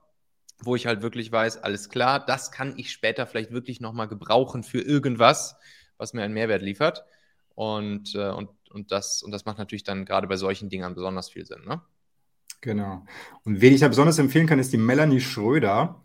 wo 0.62 0.76
ich 0.76 0.86
halt 0.86 1.02
wirklich 1.02 1.32
weiß, 1.32 1.58
alles 1.64 1.90
klar, 1.90 2.24
das 2.26 2.52
kann 2.52 2.74
ich 2.78 2.92
später 2.92 3.26
vielleicht 3.26 3.52
wirklich 3.52 3.80
nochmal 3.80 4.08
gebrauchen 4.08 4.64
für 4.64 4.82
irgendwas, 4.82 5.56
was 5.98 6.14
mir 6.14 6.24
einen 6.24 6.34
Mehrwert 6.34 6.62
liefert. 6.62 7.06
Und, 7.56 8.16
äh, 8.16 8.30
und, 8.30 8.50
und, 8.72 8.92
das, 8.92 9.22
und 9.24 9.32
das 9.32 9.46
macht 9.46 9.58
natürlich 9.58 9.84
dann 9.84 10.06
gerade 10.06 10.28
bei 10.28 10.38
solchen 10.38 10.70
Dingern 10.70 10.96
besonders 10.96 11.30
viel 11.30 11.46
Sinn. 11.46 11.64
Ne? 11.66 11.82
Genau. 12.62 13.06
Und 13.44 13.62
wen 13.62 13.74
ich 13.74 13.82
da 13.82 13.88
besonders 13.88 14.20
empfehlen 14.20 14.48
kann, 14.48 14.60
ist 14.60 14.74
die 14.74 14.78
Melanie 14.78 15.22
Schröder. 15.22 16.02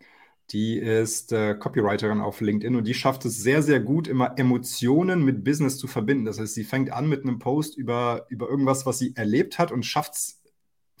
Die 0.51 0.77
ist 0.77 1.31
äh, 1.31 1.55
Copywriterin 1.55 2.21
auf 2.21 2.39
LinkedIn 2.39 2.75
und 2.75 2.85
die 2.85 2.93
schafft 2.93 3.25
es 3.25 3.41
sehr, 3.41 3.63
sehr 3.63 3.79
gut, 3.79 4.07
immer 4.07 4.37
Emotionen 4.37 5.23
mit 5.23 5.43
Business 5.43 5.77
zu 5.79 5.87
verbinden. 5.87 6.25
Das 6.25 6.39
heißt, 6.39 6.53
sie 6.53 6.63
fängt 6.63 6.91
an 6.91 7.09
mit 7.09 7.23
einem 7.23 7.39
Post 7.39 7.77
über, 7.77 8.27
über 8.29 8.47
irgendwas, 8.47 8.85
was 8.85 8.99
sie 8.99 9.15
erlebt 9.15 9.57
hat 9.57 9.71
und 9.71 9.83
schafft 9.83 10.13
es 10.13 10.43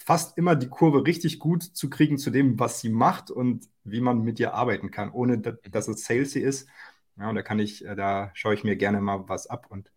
fast 0.05 0.37
immer 0.37 0.55
die 0.55 0.67
Kurve 0.67 1.05
richtig 1.05 1.39
gut 1.39 1.63
zu 1.63 1.89
kriegen 1.89 2.19
zu 2.19 2.29
dem, 2.29 2.59
was 2.59 2.79
sie 2.79 2.89
macht 2.89 3.31
und 3.31 3.67
wie 3.83 4.01
man 4.01 4.21
mit 4.21 4.39
ihr 4.39 4.53
arbeiten 4.53 4.91
kann, 4.91 5.11
ohne 5.11 5.39
dass 5.39 5.87
es 5.87 6.05
salesy 6.05 6.39
ist. 6.39 6.69
Ja, 7.17 7.29
und 7.29 7.35
da 7.35 7.41
kann 7.41 7.57
ich, 7.57 7.83
äh, 7.83 7.95
da 7.95 8.29
schaue 8.35 8.53
ich 8.53 8.63
mir 8.63 8.75
gerne 8.75 9.01
mal 9.01 9.27
was 9.27 9.47
ab 9.47 9.65
und 9.69 9.91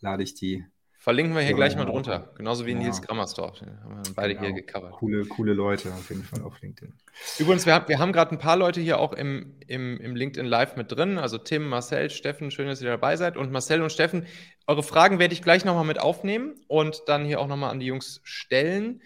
lade 0.00 0.22
ich 0.22 0.34
die. 0.34 0.66
Verlinken 0.98 1.34
wir 1.34 1.42
hier 1.42 1.54
gleich 1.54 1.74
mal 1.76 1.86
drunter. 1.86 2.34
Genauso 2.36 2.66
wie 2.66 2.72
ja. 2.72 2.78
Nils 2.78 3.00
Grammersdorf. 3.00 3.60
Haben 3.60 4.04
wir 4.04 4.14
beide 4.14 4.34
genau. 4.34 4.46
hier 4.46 4.54
gecovert. 4.56 4.92
Coole, 4.92 5.24
coole 5.24 5.54
Leute 5.54 5.90
auf 5.90 6.10
jeden 6.10 6.24
Fall 6.24 6.42
auf 6.42 6.60
LinkedIn. 6.60 6.92
Übrigens, 7.38 7.64
wir 7.64 7.74
haben, 7.74 7.88
wir 7.88 7.98
haben 7.98 8.12
gerade 8.12 8.32
ein 8.32 8.38
paar 8.38 8.56
Leute 8.56 8.80
hier 8.80 8.98
auch 8.98 9.12
im, 9.12 9.54
im, 9.68 9.98
im 10.00 10.16
LinkedIn 10.16 10.46
Live 10.46 10.76
mit 10.76 10.90
drin. 10.92 11.16
Also 11.16 11.38
Tim, 11.38 11.68
Marcel, 11.68 12.10
Steffen, 12.10 12.50
schön, 12.50 12.66
dass 12.66 12.82
ihr 12.82 12.90
dabei 12.90 13.16
seid. 13.16 13.36
Und 13.36 13.52
Marcel 13.52 13.80
und 13.80 13.92
Steffen, 13.92 14.26
eure 14.66 14.82
Fragen 14.82 15.18
werde 15.18 15.32
ich 15.32 15.42
gleich 15.42 15.64
nochmal 15.64 15.84
mit 15.84 16.00
aufnehmen 16.00 16.56
und 16.66 17.04
dann 17.06 17.24
hier 17.24 17.40
auch 17.40 17.46
nochmal 17.46 17.70
an 17.70 17.80
die 17.80 17.86
Jungs 17.86 18.20
stellen. 18.24 19.00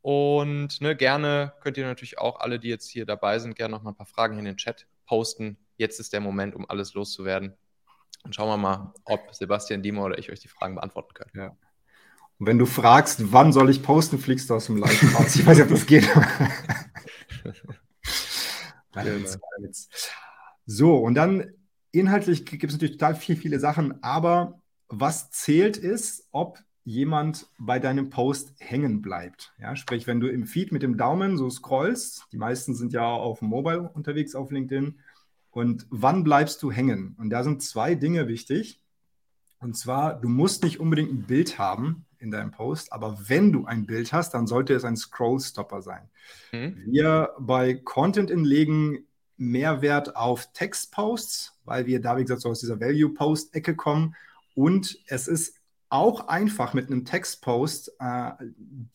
Und 0.00 0.80
ne, 0.80 0.96
gerne 0.96 1.52
könnt 1.60 1.76
ihr 1.76 1.86
natürlich 1.86 2.18
auch 2.18 2.40
alle, 2.40 2.58
die 2.58 2.68
jetzt 2.68 2.88
hier 2.88 3.04
dabei 3.04 3.38
sind, 3.38 3.56
gerne 3.56 3.74
noch 3.74 3.82
mal 3.82 3.90
ein 3.90 3.96
paar 3.96 4.06
Fragen 4.06 4.38
in 4.38 4.44
den 4.44 4.56
Chat 4.56 4.86
posten. 5.06 5.58
Jetzt 5.76 6.00
ist 6.00 6.12
der 6.12 6.20
Moment, 6.20 6.54
um 6.54 6.68
alles 6.68 6.94
loszuwerden. 6.94 7.54
Und 8.24 8.34
schauen 8.34 8.48
wir 8.48 8.56
mal, 8.56 8.92
ob 9.04 9.34
Sebastian, 9.34 9.82
Dimo 9.82 10.04
oder 10.04 10.18
ich 10.18 10.30
euch 10.30 10.40
die 10.40 10.48
Fragen 10.48 10.74
beantworten 10.74 11.14
können. 11.14 11.30
Ja. 11.34 11.56
Und 12.38 12.46
wenn 12.46 12.58
du 12.58 12.66
fragst, 12.66 13.32
wann 13.32 13.52
soll 13.52 13.70
ich 13.70 13.82
posten, 13.82 14.18
fliegst 14.18 14.50
du 14.50 14.54
aus 14.54 14.66
dem 14.66 14.76
Live 14.76 15.18
raus. 15.18 15.34
Ich 15.34 15.44
weiß 15.44 15.58
nicht, 15.58 15.66
ob 15.66 15.72
das 15.72 15.86
geht. 15.86 16.08
so, 20.66 20.96
und 20.96 21.14
dann 21.14 21.52
inhaltlich 21.90 22.46
gibt 22.46 22.64
es 22.64 22.72
natürlich 22.72 22.98
total 22.98 23.16
viel, 23.16 23.36
viele 23.36 23.58
Sachen, 23.58 24.02
aber 24.02 24.60
was 24.88 25.30
zählt 25.30 25.76
ist, 25.76 26.28
ob 26.30 26.58
jemand 26.88 27.46
bei 27.58 27.78
deinem 27.78 28.08
Post 28.10 28.54
hängen 28.58 29.02
bleibt. 29.02 29.52
Ja, 29.60 29.76
sprich, 29.76 30.06
wenn 30.06 30.20
du 30.20 30.28
im 30.28 30.46
Feed 30.46 30.72
mit 30.72 30.82
dem 30.82 30.96
Daumen 30.96 31.36
so 31.36 31.50
scrollst, 31.50 32.26
die 32.32 32.38
meisten 32.38 32.74
sind 32.74 32.92
ja 32.92 33.06
auf 33.06 33.40
dem 33.40 33.48
Mobile 33.48 33.90
unterwegs 33.94 34.34
auf 34.34 34.50
LinkedIn, 34.50 34.98
und 35.50 35.86
wann 35.90 36.24
bleibst 36.24 36.62
du 36.62 36.70
hängen? 36.70 37.16
Und 37.18 37.30
da 37.30 37.42
sind 37.42 37.62
zwei 37.62 37.94
Dinge 37.94 38.28
wichtig. 38.28 38.80
Und 39.58 39.76
zwar, 39.76 40.20
du 40.20 40.28
musst 40.28 40.62
nicht 40.62 40.78
unbedingt 40.78 41.10
ein 41.10 41.26
Bild 41.26 41.58
haben 41.58 42.06
in 42.18 42.30
deinem 42.30 42.52
Post, 42.52 42.92
aber 42.92 43.18
wenn 43.26 43.50
du 43.52 43.64
ein 43.64 43.86
Bild 43.86 44.12
hast, 44.12 44.34
dann 44.34 44.46
sollte 44.46 44.74
es 44.74 44.84
ein 44.84 44.96
Scrollstopper 44.96 45.82
sein. 45.82 46.08
Mhm. 46.52 46.82
Wir 46.86 47.30
bei 47.40 47.74
Content 47.74 48.30
legen 48.30 49.06
Mehrwert 49.36 50.16
auf 50.16 50.52
Textposts, 50.52 51.58
weil 51.64 51.86
wir 51.86 52.00
da, 52.00 52.16
wie 52.16 52.22
gesagt, 52.22 52.42
so 52.42 52.50
aus 52.50 52.60
dieser 52.60 52.80
Value-Post-Ecke 52.80 53.74
kommen. 53.74 54.14
Und 54.54 54.98
es 55.06 55.28
ist 55.28 55.57
auch 55.90 56.28
einfach 56.28 56.74
mit 56.74 56.86
einem 56.86 57.04
Textpost 57.04 57.92
äh, 57.98 58.32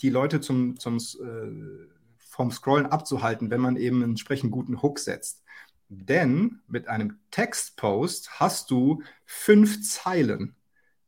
die 0.01 0.09
Leute 0.09 0.41
zum, 0.41 0.77
zum, 0.77 0.97
äh, 0.97 1.87
vom 2.17 2.51
Scrollen 2.51 2.85
abzuhalten, 2.85 3.49
wenn 3.49 3.61
man 3.61 3.77
eben 3.77 3.97
einen 3.97 4.11
entsprechend 4.11 4.51
guten 4.51 4.81
Hook 4.81 4.99
setzt. 4.99 5.43
Denn 5.89 6.61
mit 6.67 6.87
einem 6.87 7.19
Textpost 7.31 8.39
hast 8.39 8.71
du 8.71 9.01
fünf 9.25 9.81
Zeilen 9.87 10.55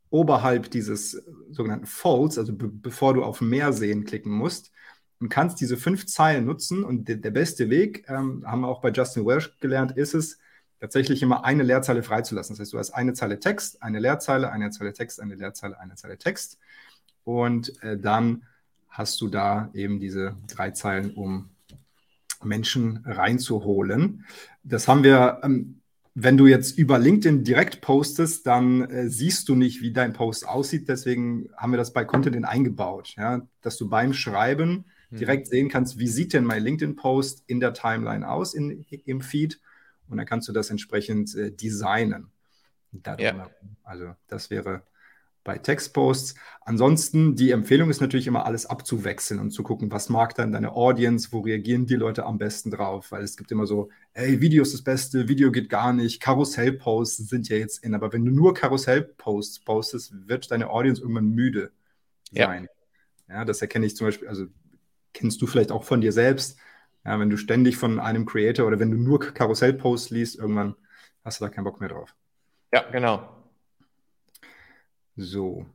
oberhalb 0.09 0.69
dieses 0.69 1.23
sogenannten 1.49 1.87
Folds, 1.87 2.37
also 2.37 2.53
be 2.55 2.67
bevor 2.67 3.13
du 3.13 3.23
auf 3.23 3.41
Mehr 3.41 3.73
sehen 3.73 4.05
klicken 4.05 4.31
musst, 4.31 4.71
und 5.19 5.29
kannst 5.29 5.61
diese 5.61 5.77
fünf 5.77 6.05
Zeilen 6.07 6.45
nutzen. 6.45 6.83
Und 6.83 7.07
de 7.07 7.15
der 7.15 7.31
beste 7.31 7.69
Weg, 7.69 8.05
ähm, 8.09 8.43
haben 8.45 8.61
wir 8.61 8.67
auch 8.67 8.81
bei 8.81 8.91
Justin 8.91 9.25
Welsh 9.25 9.57
gelernt, 9.59 9.97
ist 9.97 10.13
es, 10.13 10.37
tatsächlich 10.79 11.21
immer 11.21 11.45
eine 11.45 11.63
Leerzeile 11.63 12.03
freizulassen. 12.03 12.55
Das 12.55 12.61
heißt, 12.61 12.73
du 12.73 12.79
hast 12.79 12.91
eine 12.91 13.13
Zeile 13.13 13.39
Text, 13.39 13.81
eine 13.81 13.99
Leerzeile, 13.99 14.51
eine 14.51 14.69
Zeile 14.69 14.93
Text, 14.93 15.21
eine 15.21 15.35
Leerzeile, 15.35 15.79
eine 15.79 15.95
Zeile 15.95 16.17
Text. 16.17 16.59
Und 17.23 17.81
äh, 17.83 17.97
dann 17.97 18.43
hast 18.89 19.19
du 19.21 19.27
da 19.27 19.69
eben 19.73 19.99
diese 19.99 20.35
drei 20.47 20.71
Zeilen, 20.71 21.11
um 21.11 21.49
Menschen 22.43 23.03
reinzuholen. 23.05 24.25
Das 24.63 24.87
haben 24.87 25.03
wir, 25.03 25.39
ähm, 25.43 25.81
wenn 26.13 26.37
du 26.37 26.47
jetzt 26.47 26.77
über 26.77 26.97
LinkedIn 26.99 27.43
direkt 27.43 27.81
postest, 27.81 28.47
dann 28.47 28.89
äh, 28.89 29.09
siehst 29.09 29.49
du 29.49 29.55
nicht, 29.55 29.81
wie 29.81 29.91
dein 29.91 30.13
Post 30.13 30.47
aussieht. 30.47 30.87
Deswegen 30.87 31.49
haben 31.57 31.71
wir 31.73 31.77
das 31.77 31.91
bei 31.93 32.05
Content 32.05 32.45
eingebaut, 32.45 33.15
ja? 33.17 33.41
dass 33.61 33.77
du 33.77 33.89
beim 33.89 34.13
Schreiben 34.13 34.85
mhm. 35.09 35.17
direkt 35.17 35.47
sehen 35.47 35.67
kannst, 35.67 35.97
wie 35.97 36.07
sieht 36.07 36.33
denn 36.33 36.45
mein 36.45 36.63
LinkedIn-Post 36.63 37.43
in 37.47 37.59
der 37.59 37.73
Timeline 37.73 38.29
aus, 38.29 38.53
in, 38.53 38.85
im 38.89 39.21
Feed 39.21 39.59
und 40.09 40.17
dann 40.17 40.25
kannst 40.25 40.47
du 40.47 40.53
das 40.53 40.69
entsprechend 40.69 41.35
äh, 41.35 41.51
designen. 41.51 42.31
Ja. 43.19 43.49
Also 43.83 44.15
das 44.27 44.49
wäre 44.49 44.83
bei 45.45 45.59
Textposts. 45.59 46.35
Ansonsten, 46.61 47.35
die 47.35 47.51
Empfehlung 47.51 47.89
ist 47.89 48.01
natürlich 48.01 48.27
immer 48.27 48.45
alles 48.45 48.65
abzuwechseln 48.65 49.39
und 49.39 49.51
zu 49.51 49.63
gucken, 49.63 49.91
was 49.91 50.09
mag 50.09 50.33
dann 50.35 50.51
deine 50.51 50.73
Audience, 50.73 51.31
wo 51.31 51.41
reagieren 51.41 51.85
die 51.85 51.95
Leute 51.95 52.25
am 52.25 52.37
besten 52.37 52.71
drauf, 52.71 53.11
weil 53.11 53.23
es 53.23 53.37
gibt 53.37 53.51
immer 53.51 53.67
so, 53.67 53.89
ey, 54.13 54.41
Video 54.41 54.63
ist 54.63 54.73
das 54.73 54.81
Beste, 54.81 55.27
Video 55.29 55.51
geht 55.51 55.69
gar 55.69 55.93
nicht, 55.93 56.19
Karussell-Posts 56.19 57.29
sind 57.29 57.47
ja 57.47 57.57
jetzt 57.57 57.83
in, 57.83 57.93
aber 57.93 58.11
wenn 58.11 58.25
du 58.25 58.31
nur 58.31 58.55
Karussell-Posts 58.55 59.59
postest, 59.59 60.27
wird 60.27 60.49
deine 60.49 60.69
Audience 60.69 60.99
irgendwann 60.99 61.29
müde 61.29 61.71
sein. 62.31 62.67
Ja. 63.29 63.35
ja, 63.35 63.45
das 63.45 63.61
erkenne 63.61 63.85
ich 63.85 63.95
zum 63.95 64.07
Beispiel, 64.07 64.27
also 64.27 64.47
kennst 65.13 65.41
du 65.41 65.47
vielleicht 65.47 65.71
auch 65.71 65.83
von 65.83 66.01
dir 66.01 66.11
selbst, 66.11 66.57
ja, 67.05 67.19
wenn 67.19 67.29
du 67.29 67.37
ständig 67.37 67.77
von 67.77 67.99
einem 67.99 68.25
Creator 68.25 68.65
oder 68.65 68.79
wenn 68.79 68.91
du 68.91 68.97
nur 68.97 69.19
Karussell-Posts 69.19 70.09
liest, 70.09 70.37
irgendwann 70.37 70.75
hast 71.23 71.39
du 71.39 71.45
da 71.45 71.49
keinen 71.49 71.65
Bock 71.65 71.79
mehr 71.79 71.89
drauf. 71.89 72.15
Ja, 72.73 72.83
genau. 72.91 73.29
So, 75.15 75.65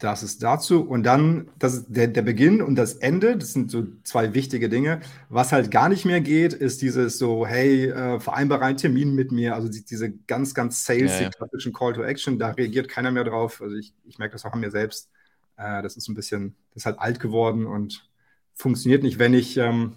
das 0.00 0.22
ist 0.22 0.42
dazu. 0.42 0.82
Und 0.82 1.02
dann, 1.02 1.50
das 1.58 1.74
ist 1.74 1.86
der, 1.88 2.08
der 2.08 2.22
Beginn 2.22 2.62
und 2.62 2.76
das 2.76 2.94
Ende, 2.94 3.36
das 3.36 3.52
sind 3.52 3.70
so 3.70 3.86
zwei 4.02 4.32
wichtige 4.32 4.68
Dinge. 4.68 5.00
Was 5.28 5.52
halt 5.52 5.70
gar 5.70 5.88
nicht 5.88 6.04
mehr 6.06 6.20
geht, 6.20 6.54
ist 6.54 6.80
dieses 6.80 7.18
so, 7.18 7.46
hey, 7.46 7.90
äh, 7.90 8.18
vereinbare 8.18 8.64
einen 8.64 8.78
Termin 8.78 9.14
mit 9.14 9.30
mir. 9.30 9.54
Also 9.54 9.68
die, 9.68 9.84
diese 9.84 10.10
ganz, 10.10 10.54
ganz 10.54 10.84
sales 10.84 11.18
ja, 11.18 11.24
ja. 11.24 11.30
klassischen 11.30 11.72
Call 11.72 11.92
to 11.92 12.02
Action, 12.02 12.38
da 12.38 12.50
reagiert 12.52 12.88
keiner 12.88 13.10
mehr 13.10 13.24
drauf. 13.24 13.60
Also 13.60 13.76
ich, 13.76 13.92
ich 14.04 14.18
merke 14.18 14.32
das 14.32 14.44
auch 14.44 14.52
an 14.52 14.60
mir 14.60 14.70
selbst. 14.70 15.10
Äh, 15.56 15.82
das 15.82 15.96
ist 15.96 16.08
ein 16.08 16.14
bisschen, 16.14 16.56
das 16.70 16.82
ist 16.82 16.86
halt 16.86 16.98
alt 16.98 17.20
geworden 17.20 17.66
und 17.66 18.08
funktioniert 18.54 19.02
nicht, 19.02 19.18
wenn 19.18 19.34
ich 19.34 19.58
ähm, 19.58 19.96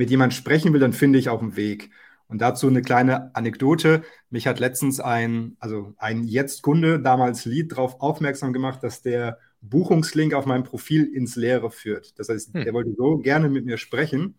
mit 0.00 0.08
jemandem 0.08 0.34
sprechen 0.34 0.72
will, 0.72 0.80
dann 0.80 0.94
finde 0.94 1.18
ich 1.18 1.28
auch 1.28 1.42
einen 1.42 1.56
Weg. 1.56 1.90
Und 2.26 2.40
dazu 2.40 2.68
eine 2.68 2.80
kleine 2.80 3.34
Anekdote. 3.34 4.02
Mich 4.30 4.46
hat 4.46 4.58
letztens 4.58 4.98
ein, 4.98 5.58
also 5.60 5.92
ein 5.98 6.24
Jetzt-Kunde, 6.24 7.00
damals 7.00 7.44
Lied, 7.44 7.72
darauf 7.72 8.00
aufmerksam 8.00 8.54
gemacht, 8.54 8.82
dass 8.82 9.02
der 9.02 9.36
Buchungslink 9.60 10.32
auf 10.32 10.46
meinem 10.46 10.64
Profil 10.64 11.04
ins 11.04 11.36
Leere 11.36 11.70
führt. 11.70 12.18
Das 12.18 12.30
heißt, 12.30 12.54
hm. 12.54 12.64
der 12.64 12.72
wollte 12.72 12.94
so 12.96 13.18
gerne 13.18 13.50
mit 13.50 13.66
mir 13.66 13.76
sprechen, 13.76 14.36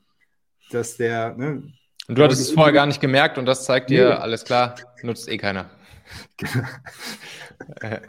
dass 0.72 0.98
der. 0.98 1.36
Ne, 1.36 1.62
und 2.08 2.18
du 2.18 2.24
hattest 2.24 2.42
es 2.42 2.52
vorher 2.52 2.74
gar 2.74 2.88
nicht 2.88 3.00
gemerkt 3.00 3.38
und 3.38 3.46
das 3.46 3.64
zeigt 3.64 3.92
dir, 3.92 4.10
nee. 4.10 4.16
alles 4.16 4.44
klar, 4.46 4.74
nutzt 5.04 5.30
eh 5.30 5.38
keiner. 5.38 5.70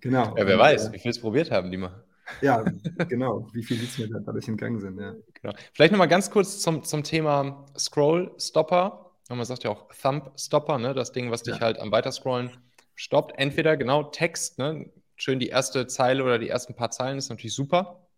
genau. 0.00 0.36
Ja, 0.36 0.46
wer 0.46 0.54
und, 0.54 0.60
weiß, 0.60 0.86
äh, 0.86 0.92
wie 0.92 1.00
viel 1.00 1.10
es 1.10 1.20
probiert 1.20 1.50
haben, 1.50 1.72
die 1.72 1.78
mal. 1.78 2.04
Ja, 2.40 2.64
genau. 3.08 3.48
Wie 3.52 3.62
viel 3.62 3.78
Leads 3.78 3.98
mir 3.98 4.08
dadurch 4.08 4.48
entgangen 4.48 4.80
sind, 4.80 4.98
ja. 4.98 5.14
Genau. 5.34 5.54
Vielleicht 5.72 5.92
nochmal 5.92 6.08
ganz 6.08 6.30
kurz 6.30 6.60
zum, 6.60 6.82
zum 6.82 7.02
Thema 7.02 7.66
Scroll 7.78 8.32
Stopper. 8.38 9.12
Man 9.28 9.44
sagt 9.44 9.62
ja 9.62 9.70
auch 9.70 9.86
Thumb 10.02 10.32
Stopper, 10.36 10.78
ne? 10.78 10.92
das 10.92 11.12
Ding, 11.12 11.30
was 11.30 11.42
dich 11.42 11.54
ja. 11.56 11.60
halt 11.60 11.78
am 11.78 11.92
Weiterscrollen 11.92 12.50
stoppt. 12.96 13.38
Entweder 13.38 13.76
genau 13.76 14.04
Text, 14.04 14.58
ne? 14.58 14.90
schön 15.16 15.38
die 15.38 15.48
erste 15.48 15.86
Zeile 15.86 16.24
oder 16.24 16.38
die 16.38 16.48
ersten 16.48 16.74
paar 16.74 16.90
Zeilen 16.90 17.18
ist 17.18 17.28
natürlich 17.28 17.54
super. 17.54 18.08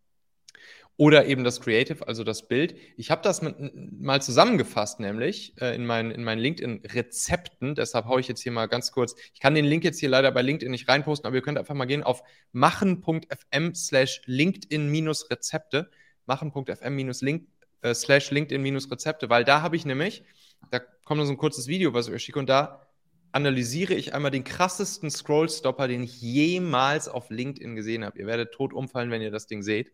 Oder 0.98 1.26
eben 1.26 1.42
das 1.42 1.60
Creative, 1.60 2.06
also 2.06 2.22
das 2.22 2.48
Bild. 2.48 2.76
Ich 2.96 3.10
habe 3.10 3.22
das 3.22 3.42
mit, 3.42 3.56
mal 4.00 4.20
zusammengefasst, 4.20 5.00
nämlich 5.00 5.54
äh, 5.60 5.74
in, 5.74 5.86
mein, 5.86 6.10
in 6.10 6.22
meinen 6.22 6.38
LinkedIn-Rezepten. 6.38 7.74
Deshalb 7.74 8.06
haue 8.06 8.20
ich 8.20 8.28
jetzt 8.28 8.42
hier 8.42 8.52
mal 8.52 8.66
ganz 8.66 8.92
kurz. 8.92 9.14
Ich 9.32 9.40
kann 9.40 9.54
den 9.54 9.64
Link 9.64 9.84
jetzt 9.84 9.98
hier 10.00 10.10
leider 10.10 10.30
bei 10.30 10.42
LinkedIn 10.42 10.70
nicht 10.70 10.88
reinposten, 10.88 11.26
aber 11.26 11.36
ihr 11.36 11.42
könnt 11.42 11.58
einfach 11.58 11.74
mal 11.74 11.86
gehen 11.86 12.02
auf 12.02 12.22
machen.fm 12.52 13.74
slash 13.74 14.22
LinkedIn-Rezepte. 14.26 15.90
Machen.fm 16.26 16.98
äh, 17.82 17.94
slash 17.94 18.30
LinkedIn-Rezepte, 18.30 19.28
weil 19.28 19.44
da 19.44 19.62
habe 19.62 19.76
ich 19.76 19.84
nämlich, 19.84 20.24
da 20.70 20.78
kommt 20.78 21.18
noch 21.18 21.26
so 21.26 21.32
ein 21.32 21.38
kurzes 21.38 21.66
Video, 21.66 21.94
was 21.94 22.08
ich 22.08 22.14
euch 22.14 22.22
schicke, 22.22 22.38
und 22.38 22.48
da 22.48 22.86
analysiere 23.32 23.94
ich 23.94 24.14
einmal 24.14 24.30
den 24.30 24.44
krassesten 24.44 25.10
Scrollstopper, 25.10 25.88
den 25.88 26.02
ich 26.02 26.20
jemals 26.20 27.08
auf 27.08 27.30
LinkedIn 27.30 27.74
gesehen 27.74 28.04
habe. 28.04 28.18
Ihr 28.18 28.26
werdet 28.26 28.52
tot 28.52 28.72
umfallen, 28.72 29.10
wenn 29.10 29.22
ihr 29.22 29.30
das 29.30 29.46
Ding 29.46 29.62
seht. 29.62 29.92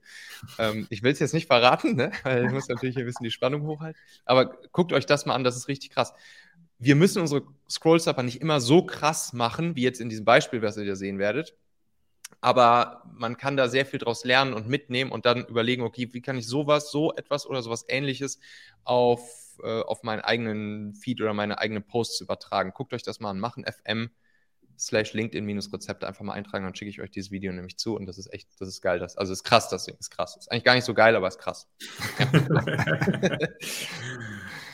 Ähm, 0.59 0.87
ich 0.91 1.03
will 1.03 1.13
es 1.13 1.21
jetzt 1.21 1.35
nicht 1.35 1.47
verraten, 1.47 1.95
ne? 1.95 2.11
weil 2.25 2.47
ich 2.47 2.53
muss 2.53 2.69
natürlich 2.69 2.99
ein 2.99 3.05
bisschen 3.05 3.25
die 3.25 3.31
Spannung 3.31 3.63
hochhalten. 3.63 4.01
Aber 4.25 4.57
guckt 4.73 4.93
euch 4.93 5.07
das 5.07 5.25
mal 5.25 5.35
an, 5.35 5.45
das 5.45 5.57
ist 5.57 5.69
richtig 5.69 5.91
krass. 5.91 6.13
Wir 6.79 6.97
müssen 6.97 7.21
unsere 7.21 7.43
Scrollstopper 7.71 8.23
nicht 8.23 8.41
immer 8.41 8.61
so 8.61 8.83
krass 8.85 9.33
machen, 9.33 9.77
wie 9.77 9.83
jetzt 9.83 10.01
in 10.01 10.09
diesem 10.09 10.25
Beispiel, 10.25 10.61
was 10.63 10.77
ihr 10.77 10.87
da 10.87 10.97
sehen 10.97 11.19
werdet. 11.19 11.55
Aber 12.41 13.03
man 13.17 13.37
kann 13.37 13.57
da 13.57 13.69
sehr 13.69 13.87
viel 13.87 13.99
draus 13.99 14.25
lernen 14.25 14.53
und 14.53 14.69
mitnehmen 14.69 15.11
und 15.11 15.27
dann 15.27 15.45
überlegen, 15.47 15.83
okay, 15.83 16.09
wie 16.13 16.21
kann 16.21 16.37
ich 16.37 16.47
sowas, 16.47 16.91
so 16.91 17.15
etwas 17.15 17.47
oder 17.47 17.63
sowas 17.63 17.85
ähnliches 17.89 18.39
auf 18.85 19.48
äh, 19.63 19.81
auf 19.83 20.03
meinen 20.03 20.21
eigenen 20.21 20.95
Feed 20.95 21.21
oder 21.21 21.35
meine 21.35 21.59
eigenen 21.59 21.85
Posts 21.85 22.21
übertragen. 22.21 22.73
Guckt 22.75 22.93
euch 22.93 23.03
das 23.03 23.21
mal 23.21 23.31
an. 23.31 23.41
Machen 23.41 23.65
FM 23.65 24.11
slash 24.79 25.13
LinkedIn-Rezepte 25.13 26.07
einfach 26.07 26.25
mal 26.25 26.35
eintragen, 26.35 26.65
dann 26.65 26.75
schicke 26.75 26.91
ich 26.91 27.01
euch 27.01 27.11
dieses 27.11 27.31
Video 27.31 27.53
nämlich 27.53 27.79
zu 27.79 27.97
und 27.97 28.07
das 28.07 28.19
ist 28.19 28.33
echt, 28.33 28.49
das 28.61 28.69
ist 28.69 28.81
geil. 28.81 28.99
Das, 28.99 29.19
also 29.19 29.33
ist 29.33 29.43
krass, 29.43 29.69
das 29.69 29.85
Ding 29.85 29.97
ist 29.99 30.11
krass. 30.11 30.37
Ist 30.37 30.51
eigentlich 30.51 30.65
gar 30.65 30.75
nicht 30.75 30.85
so 30.85 30.95
geil, 30.95 31.17
aber 31.17 31.29
ist 31.29 31.39
krass. 31.39 31.69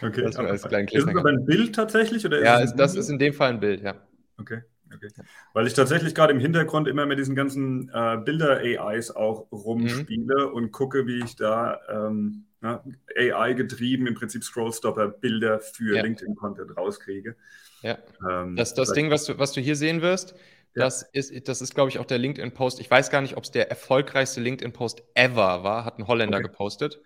okay. 0.03 0.23
Das 0.23 0.37
kleinen 0.62 0.88
ist 0.88 1.07
das 1.07 1.17
aber 1.17 1.31
ein 1.31 1.47
Bild 1.47 1.75
tatsächlich? 1.75 2.26
Oder 2.26 2.43
ja, 2.43 2.59
ist, 2.59 2.76
das 2.76 2.95
ist 2.95 3.09
in 3.09 3.19
dem 3.19 3.33
Fall 3.33 3.50
ein 3.50 3.61
Bild, 3.61 3.83
ja. 3.83 3.97
Okay. 4.38 4.62
Okay. 4.95 5.09
Weil 5.55 5.67
ich 5.67 5.75
tatsächlich 5.75 6.14
gerade 6.14 6.33
im 6.33 6.38
Hintergrund 6.38 6.87
immer 6.87 7.05
mit 7.07 7.19
diesen 7.19 7.35
ganzen 7.35 7.91
äh, 7.93 8.17
Bilder-AIs 8.25 9.11
auch 9.11 9.50
rumspiele 9.50 10.49
mhm. 10.49 10.55
und 10.55 10.71
gucke, 10.71 11.07
wie 11.07 11.25
ich 11.25 11.35
da 11.35 11.81
ähm, 11.88 12.45
ne, 12.64 12.83
AI-getrieben 13.16 14.06
im 14.06 14.14
Prinzip 14.14 14.42
Scrollstopper-Bilder 14.42 15.61
für 15.61 15.97
ja. 15.97 16.02
LinkedIn-Content 16.02 16.76
rauskriege. 16.76 17.37
Ja. 17.83 17.99
Ähm, 18.28 18.56
das 18.56 18.75
das 18.75 18.92
Ding, 18.92 19.11
was 19.11 19.26
du, 19.26 19.38
was 19.38 19.52
du 19.52 19.61
hier 19.61 19.76
sehen 19.76 20.02
wirst, 20.02 20.33
ja. 20.75 20.85
das 20.85 21.02
ist, 21.02 21.49
das 21.49 21.61
ist 21.61 21.75
glaube 21.75 21.90
ich, 21.90 21.99
auch 21.99 22.06
der 22.06 22.18
LinkedIn-Post. 22.18 22.80
Ich 22.80 22.90
weiß 22.90 23.11
gar 23.11 23.21
nicht, 23.21 23.37
ob 23.37 23.44
es 23.44 23.50
der 23.50 23.71
erfolgreichste 23.71 24.40
LinkedIn-Post 24.40 25.02
ever 25.14 25.62
war, 25.62 25.85
hat 25.85 25.99
ein 25.99 26.06
Holländer 26.06 26.38
okay. 26.38 26.49
gepostet. 26.49 27.00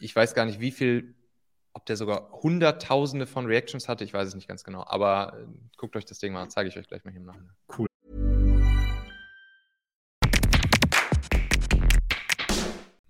Ich 0.00 0.16
weiß 0.16 0.34
gar 0.34 0.46
nicht, 0.46 0.60
wie 0.60 0.72
viel 0.72 1.14
ob 1.74 1.86
der 1.86 1.96
sogar 1.96 2.32
Hunderttausende 2.32 3.26
von 3.26 3.46
Reactions 3.46 3.88
hatte, 3.88 4.02
ich 4.02 4.12
weiß 4.12 4.26
es 4.26 4.34
nicht 4.34 4.48
ganz 4.48 4.64
genau. 4.64 4.84
Aber 4.88 5.38
äh, 5.38 5.46
guckt 5.76 5.94
euch 5.94 6.04
das 6.04 6.18
Ding 6.18 6.32
mal 6.32 6.42
an, 6.42 6.50
zeige 6.50 6.68
ich 6.68 6.76
euch 6.76 6.88
gleich 6.88 7.04
mal 7.04 7.12
hier 7.12 7.20
im 7.20 7.26
Nachhinein. 7.26 7.54
Cool. 7.76 7.87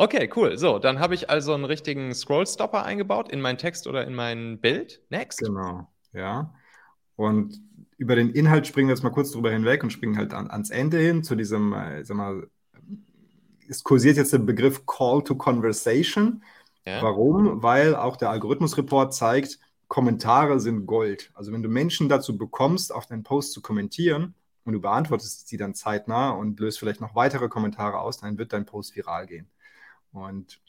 Okay, 0.00 0.30
cool. 0.36 0.56
So, 0.56 0.78
dann 0.78 1.00
habe 1.00 1.16
ich 1.16 1.28
also 1.28 1.54
einen 1.54 1.64
richtigen 1.64 2.14
Scrollstopper 2.14 2.84
eingebaut 2.84 3.32
in 3.32 3.40
meinen 3.40 3.58
Text 3.58 3.88
oder 3.88 4.06
in 4.06 4.14
mein 4.14 4.60
Bild. 4.60 5.02
Next. 5.10 5.40
Genau, 5.40 5.88
ja. 6.12 6.54
Und 7.16 7.60
über 7.96 8.14
den 8.14 8.30
Inhalt 8.30 8.68
springen 8.68 8.86
wir 8.86 8.94
jetzt 8.94 9.02
mal 9.02 9.10
kurz 9.10 9.32
drüber 9.32 9.50
hinweg 9.50 9.82
und 9.82 9.90
springen 9.90 10.16
halt 10.16 10.34
an, 10.34 10.50
ans 10.50 10.70
Ende 10.70 10.98
hin 10.98 11.24
zu 11.24 11.34
diesem, 11.34 11.72
äh, 11.72 12.04
sag 12.04 12.16
mal, 12.16 12.46
es 13.68 13.82
kursiert 13.82 14.16
jetzt 14.16 14.32
der 14.32 14.38
Begriff 14.38 14.86
Call 14.86 15.24
to 15.24 15.34
Conversation. 15.34 16.44
Ja. 16.86 17.02
Warum? 17.02 17.60
Weil 17.64 17.96
auch 17.96 18.16
der 18.16 18.30
Algorithmusreport 18.30 19.12
zeigt, 19.12 19.58
Kommentare 19.88 20.60
sind 20.60 20.86
Gold. 20.86 21.32
Also 21.34 21.50
wenn 21.52 21.64
du 21.64 21.68
Menschen 21.68 22.08
dazu 22.08 22.38
bekommst, 22.38 22.94
auf 22.94 23.06
deinen 23.06 23.24
Post 23.24 23.52
zu 23.52 23.62
kommentieren 23.62 24.34
und 24.62 24.74
du 24.74 24.80
beantwortest 24.80 25.48
sie 25.48 25.56
dann 25.56 25.74
zeitnah 25.74 26.30
und 26.30 26.60
löst 26.60 26.78
vielleicht 26.78 27.00
noch 27.00 27.16
weitere 27.16 27.48
Kommentare 27.48 27.98
aus, 27.98 28.18
dann 28.18 28.38
wird 28.38 28.52
dein 28.52 28.64
Post 28.64 28.94
viral 28.94 29.26
gehen. 29.26 29.50
Und 30.18 30.60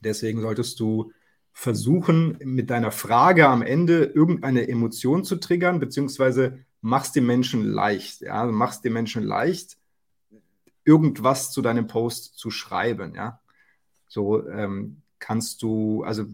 deswegen 0.00 0.40
solltest 0.40 0.80
du 0.80 1.12
versuchen, 1.52 2.38
mit 2.44 2.68
deiner 2.68 2.90
Frage 2.90 3.48
am 3.48 3.62
Ende 3.62 4.04
irgendeine 4.04 4.68
Emotion 4.68 5.24
zu 5.24 5.36
triggern, 5.36 5.80
beziehungsweise 5.80 6.58
machst 6.82 7.16
den 7.16 7.24
Menschen 7.26 7.64
leicht. 7.64 8.20
Ja? 8.20 8.42
Also 8.42 8.52
machst 8.52 8.84
den 8.84 8.92
Menschen 8.92 9.22
leicht, 9.22 9.78
irgendwas 10.84 11.52
zu 11.52 11.62
deinem 11.62 11.86
Post 11.86 12.38
zu 12.38 12.50
schreiben. 12.50 13.14
Ja? 13.14 13.40
So 14.06 14.46
ähm, 14.48 15.02
kannst 15.18 15.62
du, 15.62 16.04
also 16.04 16.26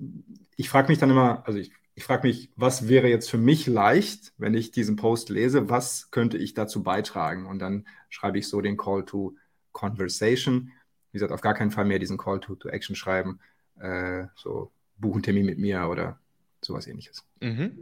ich 0.56 0.68
frage 0.68 0.88
mich 0.88 0.98
dann 0.98 1.10
immer, 1.10 1.46
also 1.46 1.58
ich, 1.58 1.72
ich 1.94 2.04
frage 2.04 2.26
mich, 2.26 2.50
was 2.56 2.88
wäre 2.88 3.08
jetzt 3.08 3.30
für 3.30 3.38
mich 3.38 3.66
leicht, 3.66 4.32
wenn 4.38 4.54
ich 4.54 4.72
diesen 4.72 4.96
Post 4.96 5.28
lese, 5.28 5.68
was 5.68 6.10
könnte 6.10 6.36
ich 6.36 6.54
dazu 6.54 6.82
beitragen? 6.82 7.46
Und 7.46 7.60
dann 7.60 7.86
schreibe 8.08 8.38
ich 8.38 8.48
so 8.48 8.60
den 8.60 8.76
Call 8.76 9.04
to 9.04 9.36
Conversation 9.72 10.72
wie 11.12 11.16
gesagt, 11.16 11.32
auf 11.32 11.40
gar 11.40 11.54
keinen 11.54 11.70
Fall 11.70 11.84
mehr 11.84 11.98
diesen 11.98 12.18
Call 12.18 12.40
to, 12.40 12.54
to 12.56 12.68
Action 12.68 12.96
schreiben, 12.96 13.38
äh, 13.78 14.24
so 14.34 14.72
buchen 14.96 15.22
Termin 15.22 15.46
mit 15.46 15.58
mir 15.58 15.88
oder 15.88 16.18
sowas 16.60 16.86
ähnliches. 16.86 17.24
Mhm. 17.40 17.78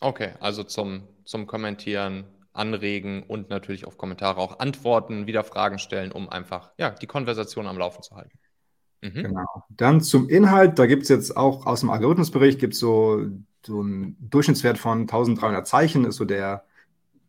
Okay, 0.00 0.34
also 0.40 0.62
zum, 0.64 1.02
zum 1.24 1.46
Kommentieren, 1.46 2.24
Anregen 2.52 3.22
und 3.22 3.50
natürlich 3.50 3.86
auf 3.86 3.98
Kommentare 3.98 4.40
auch 4.40 4.58
antworten, 4.58 5.26
wieder 5.26 5.44
Fragen 5.44 5.78
stellen, 5.78 6.12
um 6.12 6.28
einfach 6.28 6.72
ja, 6.78 6.90
die 6.90 7.06
Konversation 7.06 7.66
am 7.66 7.78
Laufen 7.78 8.02
zu 8.02 8.16
halten. 8.16 8.38
Mhm. 9.02 9.22
Genau. 9.22 9.64
Dann 9.68 10.00
zum 10.00 10.28
Inhalt, 10.28 10.78
da 10.78 10.86
gibt 10.86 11.04
es 11.04 11.08
jetzt 11.08 11.36
auch 11.36 11.66
aus 11.66 11.80
dem 11.80 11.90
Algorithmusbericht 11.90 12.58
gibt 12.58 12.74
so, 12.74 13.26
so 13.64 13.80
einen 13.80 14.16
Durchschnittswert 14.18 14.78
von 14.78 15.02
1300 15.02 15.66
Zeichen, 15.66 16.04
ist 16.04 16.16
so 16.16 16.24
der, 16.24 16.64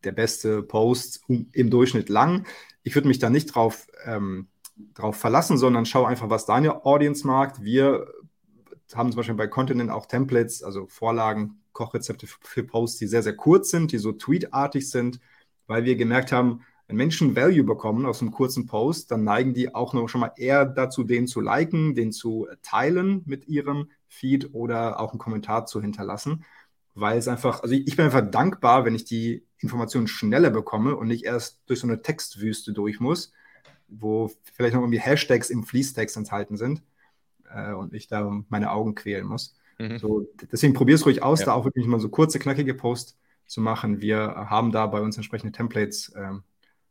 der 0.02 0.12
beste 0.12 0.62
Post 0.62 1.22
im 1.28 1.70
Durchschnitt 1.70 2.08
lang. 2.08 2.46
Ich 2.82 2.94
würde 2.94 3.08
mich 3.08 3.18
da 3.18 3.30
nicht 3.30 3.54
drauf 3.54 3.86
ähm, 4.04 4.48
drauf 4.94 5.16
verlassen, 5.16 5.58
sondern 5.58 5.86
schau 5.86 6.04
einfach, 6.04 6.30
was 6.30 6.46
deine 6.46 6.84
Audience 6.84 7.26
mag. 7.26 7.62
Wir 7.62 8.06
haben 8.94 9.10
zum 9.10 9.16
Beispiel 9.18 9.34
bei 9.36 9.46
Continent 9.46 9.90
auch 9.90 10.06
Templates, 10.06 10.62
also 10.62 10.86
Vorlagen, 10.86 11.60
Kochrezepte 11.72 12.26
für 12.26 12.64
Posts, 12.64 12.98
die 12.98 13.06
sehr, 13.06 13.22
sehr 13.22 13.36
kurz 13.36 13.70
sind, 13.70 13.92
die 13.92 13.98
so 13.98 14.12
tweetartig 14.12 14.90
sind, 14.90 15.20
weil 15.66 15.84
wir 15.84 15.96
gemerkt 15.96 16.32
haben, 16.32 16.62
wenn 16.88 16.96
Menschen 16.96 17.36
Value 17.36 17.62
bekommen 17.62 18.04
aus 18.04 18.20
einem 18.20 18.32
kurzen 18.32 18.66
Post, 18.66 19.12
dann 19.12 19.22
neigen 19.22 19.54
die 19.54 19.72
auch 19.72 19.94
noch 19.94 20.08
schon 20.08 20.20
mal 20.20 20.32
eher 20.36 20.66
dazu, 20.66 21.04
den 21.04 21.28
zu 21.28 21.40
liken, 21.40 21.94
den 21.94 22.10
zu 22.10 22.48
teilen 22.62 23.22
mit 23.26 23.46
ihrem 23.46 23.90
Feed 24.08 24.52
oder 24.54 24.98
auch 24.98 25.12
einen 25.12 25.20
Kommentar 25.20 25.66
zu 25.66 25.80
hinterlassen, 25.80 26.44
weil 26.94 27.16
es 27.16 27.28
einfach, 27.28 27.62
also 27.62 27.76
ich 27.76 27.94
bin 27.96 28.06
einfach 28.06 28.28
dankbar, 28.28 28.84
wenn 28.84 28.96
ich 28.96 29.04
die 29.04 29.46
Informationen 29.58 30.08
schneller 30.08 30.50
bekomme 30.50 30.96
und 30.96 31.06
nicht 31.06 31.24
erst 31.24 31.60
durch 31.66 31.78
so 31.78 31.86
eine 31.86 32.02
Textwüste 32.02 32.72
durch 32.72 32.98
muss 32.98 33.32
wo 33.90 34.30
vielleicht 34.52 34.74
noch 34.74 34.82
irgendwie 34.82 35.00
Hashtags 35.00 35.50
im 35.50 35.64
Fließtext 35.64 36.16
enthalten 36.16 36.56
sind 36.56 36.82
äh, 37.52 37.72
und 37.72 37.94
ich 37.94 38.06
da 38.06 38.42
meine 38.48 38.70
Augen 38.70 38.94
quälen 38.94 39.26
muss. 39.26 39.56
Mhm. 39.78 39.98
So, 39.98 40.28
deswegen 40.52 40.74
probier 40.74 40.94
es 40.94 41.06
ruhig 41.06 41.22
aus, 41.22 41.40
ja. 41.40 41.46
da 41.46 41.52
auch 41.52 41.64
wirklich 41.64 41.86
mal 41.86 42.00
so 42.00 42.08
kurze, 42.08 42.38
knackige 42.38 42.74
Posts 42.74 43.18
zu 43.46 43.60
machen. 43.60 44.00
Wir 44.00 44.18
haben 44.18 44.72
da 44.72 44.86
bei 44.86 45.00
uns 45.00 45.16
entsprechende 45.16 45.52
Templates. 45.52 46.12
Ähm, 46.16 46.44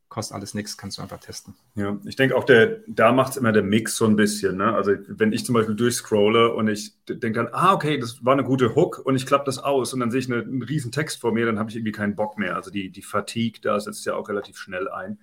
kostet 0.10 0.36
alles 0.36 0.56
nichts, 0.56 0.76
kannst 0.76 0.98
du 0.98 1.04
einfach 1.04 1.20
testen. 1.20 1.54
Ja, 1.76 1.98
ich 2.04 2.16
denke 2.16 2.36
auch, 2.36 2.44
der, 2.44 2.80
da 2.88 3.12
macht 3.12 3.32
es 3.32 3.38
immer 3.38 3.52
der 3.52 3.64
Mix 3.64 3.96
so 3.96 4.06
ein 4.06 4.16
bisschen. 4.16 4.58
Ne? 4.58 4.74
Also 4.74 4.94
wenn 5.08 5.32
ich 5.32 5.46
zum 5.46 5.54
Beispiel 5.54 5.76
durchscrolle 5.76 6.54
und 6.54 6.68
ich 6.68 6.94
denke 7.08 7.34
dann, 7.44 7.50
ah, 7.52 7.74
okay, 7.74 8.00
das 8.00 8.26
war 8.26 8.34
eine 8.34 8.44
gute 8.44 8.76
Hook 8.76 9.00
und 9.06 9.16
ich 9.16 9.28
klappe 9.28 9.46
das 9.46 9.60
aus 9.60 9.94
und 9.94 10.00
dann 10.00 10.10
sehe 10.10 10.20
ich 10.20 10.32
eine, 10.32 10.42
einen 10.42 10.64
riesen 10.64 10.92
Text 10.92 11.22
vor 11.22 11.32
mir, 11.32 11.46
dann 11.46 11.60
habe 11.60 11.70
ich 11.70 11.76
irgendwie 11.76 11.92
keinen 11.92 12.16
Bock 12.16 12.40
mehr. 12.40 12.56
Also 12.56 12.72
die, 12.72 12.90
die 12.90 13.04
Fatigue, 13.04 13.62
da 13.62 13.80
setzt 13.80 14.06
ja 14.06 14.16
auch 14.16 14.28
relativ 14.28 14.58
schnell 14.58 14.90
ein. 14.90 15.20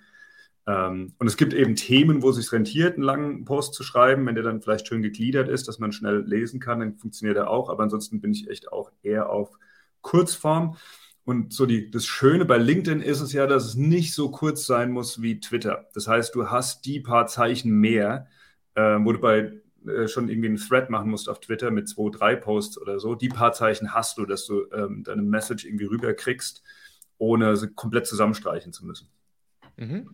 Ähm, 0.66 1.12
und 1.18 1.26
es 1.26 1.36
gibt 1.36 1.54
eben 1.54 1.76
Themen, 1.76 2.22
wo 2.22 2.30
es 2.30 2.36
sich 2.36 2.50
rentiert, 2.52 2.94
einen 2.94 3.04
langen 3.04 3.44
Post 3.44 3.74
zu 3.74 3.82
schreiben, 3.82 4.26
wenn 4.26 4.34
der 4.34 4.44
dann 4.44 4.60
vielleicht 4.60 4.88
schön 4.88 5.02
gegliedert 5.02 5.48
ist, 5.48 5.68
dass 5.68 5.78
man 5.78 5.92
schnell 5.92 6.24
lesen 6.26 6.58
kann, 6.60 6.80
dann 6.80 6.96
funktioniert 6.96 7.36
er 7.36 7.50
auch. 7.50 7.68
Aber 7.68 7.82
ansonsten 7.82 8.20
bin 8.20 8.32
ich 8.32 8.50
echt 8.50 8.72
auch 8.72 8.90
eher 9.02 9.30
auf 9.30 9.58
Kurzform. 10.02 10.76
Und 11.24 11.52
so 11.52 11.66
die, 11.66 11.90
das 11.90 12.06
Schöne 12.06 12.44
bei 12.44 12.56
LinkedIn 12.56 13.00
ist 13.00 13.20
es 13.20 13.32
ja, 13.32 13.46
dass 13.46 13.64
es 13.64 13.74
nicht 13.74 14.14
so 14.14 14.30
kurz 14.30 14.66
sein 14.66 14.92
muss 14.92 15.22
wie 15.22 15.40
Twitter. 15.40 15.88
Das 15.92 16.06
heißt, 16.06 16.34
du 16.34 16.50
hast 16.50 16.84
die 16.84 17.00
paar 17.00 17.26
Zeichen 17.26 17.72
mehr, 17.72 18.28
äh, 18.74 18.98
wo 19.00 19.12
du 19.12 19.18
bei 19.18 19.52
äh, 19.86 20.08
schon 20.08 20.28
irgendwie 20.28 20.48
einen 20.48 20.56
Thread 20.56 20.90
machen 20.90 21.10
musst 21.10 21.28
auf 21.28 21.40
Twitter 21.40 21.70
mit 21.70 21.88
zwei, 21.88 22.10
drei 22.10 22.36
Posts 22.36 22.80
oder 22.80 23.00
so. 23.00 23.14
Die 23.14 23.28
paar 23.28 23.52
Zeichen 23.52 23.94
hast 23.94 24.18
du, 24.18 24.24
dass 24.24 24.46
du 24.46 24.66
ähm, 24.72 25.02
deine 25.04 25.22
Message 25.22 25.64
irgendwie 25.64 25.86
rüberkriegst, 25.86 26.62
ohne 27.18 27.56
sie 27.56 27.68
komplett 27.68 28.06
zusammenstreichen 28.06 28.72
zu 28.72 28.84
müssen. 28.86 29.08
Mhm. 29.76 30.08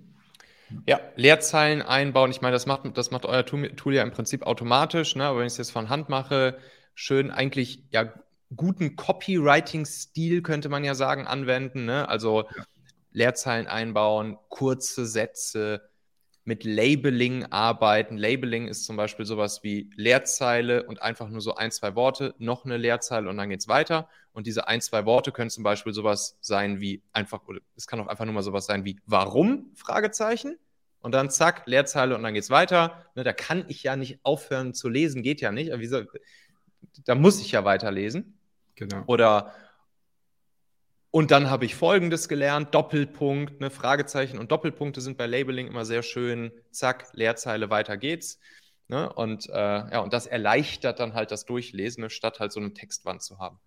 Ja, 0.87 1.00
Leerzeilen 1.16 1.82
einbauen. 1.82 2.30
Ich 2.30 2.40
meine, 2.40 2.54
das 2.54 2.66
macht, 2.66 2.96
das 2.96 3.11
macht 3.11 3.26
euer 3.26 3.44
Tool 3.44 3.94
ja 3.94 4.02
im 4.02 4.11
Prinzip 4.11 4.44
automatisch, 4.44 5.16
ne? 5.16 5.24
aber 5.24 5.38
wenn 5.38 5.46
ich 5.46 5.52
es 5.52 5.58
jetzt 5.58 5.72
von 5.72 5.88
Hand 5.88 6.08
mache, 6.08 6.58
schön 6.94 7.30
eigentlich 7.30 7.85
ja 7.90 8.12
guten 8.54 8.96
Copywriting-Stil, 8.96 10.42
könnte 10.42 10.68
man 10.68 10.85
ja 10.85 10.94
sagen, 10.94 11.26
anwenden. 11.26 11.85
Ne? 11.85 12.08
Also 12.08 12.44
ja. 12.56 12.64
Leerzeilen 13.12 13.66
einbauen, 13.66 14.38
kurze 14.48 15.06
Sätze, 15.06 15.88
mit 16.44 16.64
Labeling 16.64 17.44
arbeiten. 17.46 18.16
Labeling 18.16 18.68
ist 18.68 18.85
zum 18.85 18.96
Beispiel 18.96 19.24
sowas 19.24 19.62
wie 19.62 19.90
Leerzeile 19.96 20.85
und 20.85 21.00
einfach 21.00 21.28
nur 21.28 21.40
so 21.40 21.55
ein, 21.55 21.70
zwei 21.70 21.94
Worte, 21.94 22.35
noch 22.38 22.64
eine 22.64 22.76
Leerzeile 22.76 23.28
und 23.28 23.37
dann 23.37 23.48
geht 23.48 23.61
es 23.61 23.68
weiter. 23.68 24.09
Und 24.33 24.46
diese 24.46 24.66
ein, 24.66 24.81
zwei 24.81 25.05
Worte 25.05 25.31
können 25.31 25.50
zum 25.50 25.62
Beispiel 25.62 25.92
sowas 25.92 26.38
sein 26.40 26.81
wie 26.81 27.02
einfach, 27.12 27.46
oder 27.46 27.61
es 27.76 27.87
kann 27.87 28.00
auch 28.00 28.09
einfach 28.09 28.24
nur 28.24 28.35
mal 28.35 28.42
sowas 28.42 28.66
sein 28.66 28.85
wie 28.85 28.98
Warum? 29.07 29.70
Fragezeichen. 29.74 30.59
Und 31.00 31.12
dann 31.12 31.31
zack, 31.31 31.64
Leerzeile 31.66 32.14
und 32.14 32.22
dann 32.22 32.33
geht 32.33 32.44
es 32.44 32.50
weiter. 32.50 33.05
Ne, 33.14 33.24
da 33.24 33.33
kann 33.33 33.64
ich 33.68 33.83
ja 33.83 33.96
nicht 33.96 34.20
aufhören 34.22 34.72
zu 34.72 34.88
lesen, 34.88 35.22
geht 35.22 35.40
ja 35.40 35.52
nicht. 35.52 35.72
Soll, 35.88 36.09
da 37.05 37.14
muss 37.14 37.40
ich 37.40 37.52
ja 37.52 37.64
weiterlesen. 37.64 38.38
Genau. 38.76 39.02
Oder 39.07 39.52
und 41.12 41.31
dann 41.31 41.51
habe 41.51 41.66
ich 41.66 41.75
Folgendes 41.77 42.27
gelernt: 42.27 42.75
Doppelpunkt, 42.75 43.61
ne, 43.61 43.70
Fragezeichen 43.70 44.38
und 44.38 44.51
Doppelpunkte 44.51 45.03
sind 45.03 45.18
bei 45.18 45.27
Labeling 45.27 45.68
immer 45.68 45.85
sehr 45.85 46.03
schön. 46.03 46.51
Zack, 46.72 47.11
Leerzeile, 47.12 47.68
weiter 47.70 47.98
geht's. 47.98 48.40
Ne? 48.88 49.12
Und, 49.12 49.48
äh, 49.48 49.53
ja, 49.53 50.01
und 50.01 50.12
das 50.14 50.27
erleichtert 50.27 51.01
dann 51.01 51.14
halt 51.14 51.31
das 51.31 51.44
Durchlesen, 51.44 52.09
statt 52.11 52.40
halt 52.40 52.51
so 52.53 52.61
eine 52.61 52.72
Textwand 52.72 53.22
zu 53.22 53.38
haben. 53.38 53.61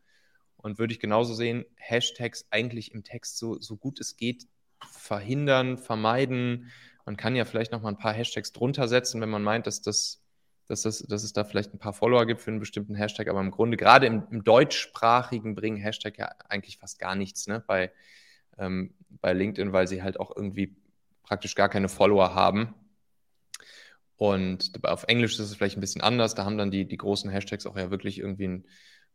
Und 0.57 0.79
würde 0.79 0.93
ich 0.93 0.99
genauso 0.99 1.35
sehen, 1.35 1.65
Hashtags 1.75 2.47
eigentlich 2.49 2.91
im 2.93 3.03
Text 3.03 3.37
so, 3.37 3.59
so 3.59 3.77
gut 3.77 3.99
es 3.99 4.17
geht 4.17 4.47
verhindern, 4.91 5.77
vermeiden. 5.77 6.71
Man 7.05 7.15
kann 7.15 7.35
ja 7.35 7.45
vielleicht 7.45 7.71
noch 7.71 7.83
mal 7.83 7.89
ein 7.89 7.97
paar 7.97 8.13
Hashtags 8.13 8.53
drunter 8.53 8.87
setzen, 8.87 9.21
wenn 9.21 9.29
man 9.29 9.43
meint, 9.43 9.67
dass 9.67 9.81
das 9.81 10.24
dass, 10.67 10.81
das, 10.83 10.99
dass 10.99 11.23
es 11.23 11.33
da 11.33 11.43
vielleicht 11.43 11.73
ein 11.73 11.79
paar 11.79 11.93
Follower 11.93 12.25
gibt 12.25 12.41
für 12.41 12.51
einen 12.51 12.59
bestimmten 12.59 12.95
Hashtag, 12.95 13.27
aber 13.27 13.39
im 13.39 13.51
Grunde, 13.51 13.77
gerade 13.77 14.07
im, 14.07 14.23
im 14.31 14.43
deutschsprachigen 14.43 15.55
bringen 15.55 15.77
Hashtag 15.77 16.17
ja 16.17 16.29
eigentlich 16.49 16.77
fast 16.77 16.99
gar 16.99 17.15
nichts 17.15 17.47
ne? 17.47 17.63
bei, 17.65 17.91
ähm, 18.57 18.93
bei 19.09 19.33
LinkedIn, 19.33 19.73
weil 19.73 19.87
sie 19.87 20.03
halt 20.03 20.19
auch 20.19 20.35
irgendwie 20.35 20.75
praktisch 21.23 21.55
gar 21.55 21.69
keine 21.69 21.89
Follower 21.89 22.33
haben. 22.35 22.73
Und 24.17 24.71
auf 24.83 25.03
Englisch 25.07 25.33
ist 25.33 25.39
es 25.39 25.55
vielleicht 25.55 25.77
ein 25.77 25.81
bisschen 25.81 26.01
anders. 26.01 26.35
Da 26.35 26.45
haben 26.45 26.57
dann 26.57 26.71
die, 26.71 26.85
die 26.85 26.97
großen 26.97 27.29
Hashtags 27.29 27.65
auch 27.65 27.77
ja 27.77 27.91
wirklich 27.91 28.19
irgendwie 28.19 28.47
ein, 28.47 28.67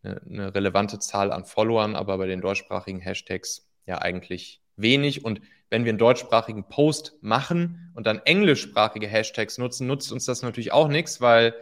eine, 0.03 0.21
eine 0.23 0.55
relevante 0.55 0.99
Zahl 0.99 1.33
an 1.33 1.45
Followern, 1.45 1.97
aber 1.97 2.19
bei 2.19 2.27
den 2.27 2.41
deutschsprachigen 2.41 3.01
Hashtags 3.01 3.71
ja 3.87 3.99
eigentlich 3.99 4.63
wenig. 4.77 5.25
Und 5.25 5.41
wenn 5.71 5.85
wir 5.85 5.91
einen 5.91 5.99
deutschsprachigen 5.99 6.65
Post 6.65 7.17
machen 7.23 7.93
und 7.95 8.07
dann 8.07 8.19
englischsprachige 8.19 9.07
Hashtags 9.07 9.57
nutzen, 9.57 9.87
nutzt 9.87 10.13
uns 10.13 10.27
das 10.27 10.43
natürlich 10.43 10.73
auch 10.73 10.89
nichts, 10.89 11.21
weil 11.21 11.55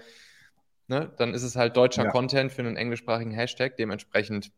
ne, 0.89 1.13
dann 1.19 1.35
ist 1.35 1.43
es 1.43 1.57
halt 1.57 1.77
deutscher 1.77 2.05
ja. 2.05 2.11
Content 2.11 2.51
für 2.51 2.63
einen 2.63 2.77
englischsprachigen 2.77 3.33
Hashtag. 3.33 3.77
Dementsprechend 3.77 4.51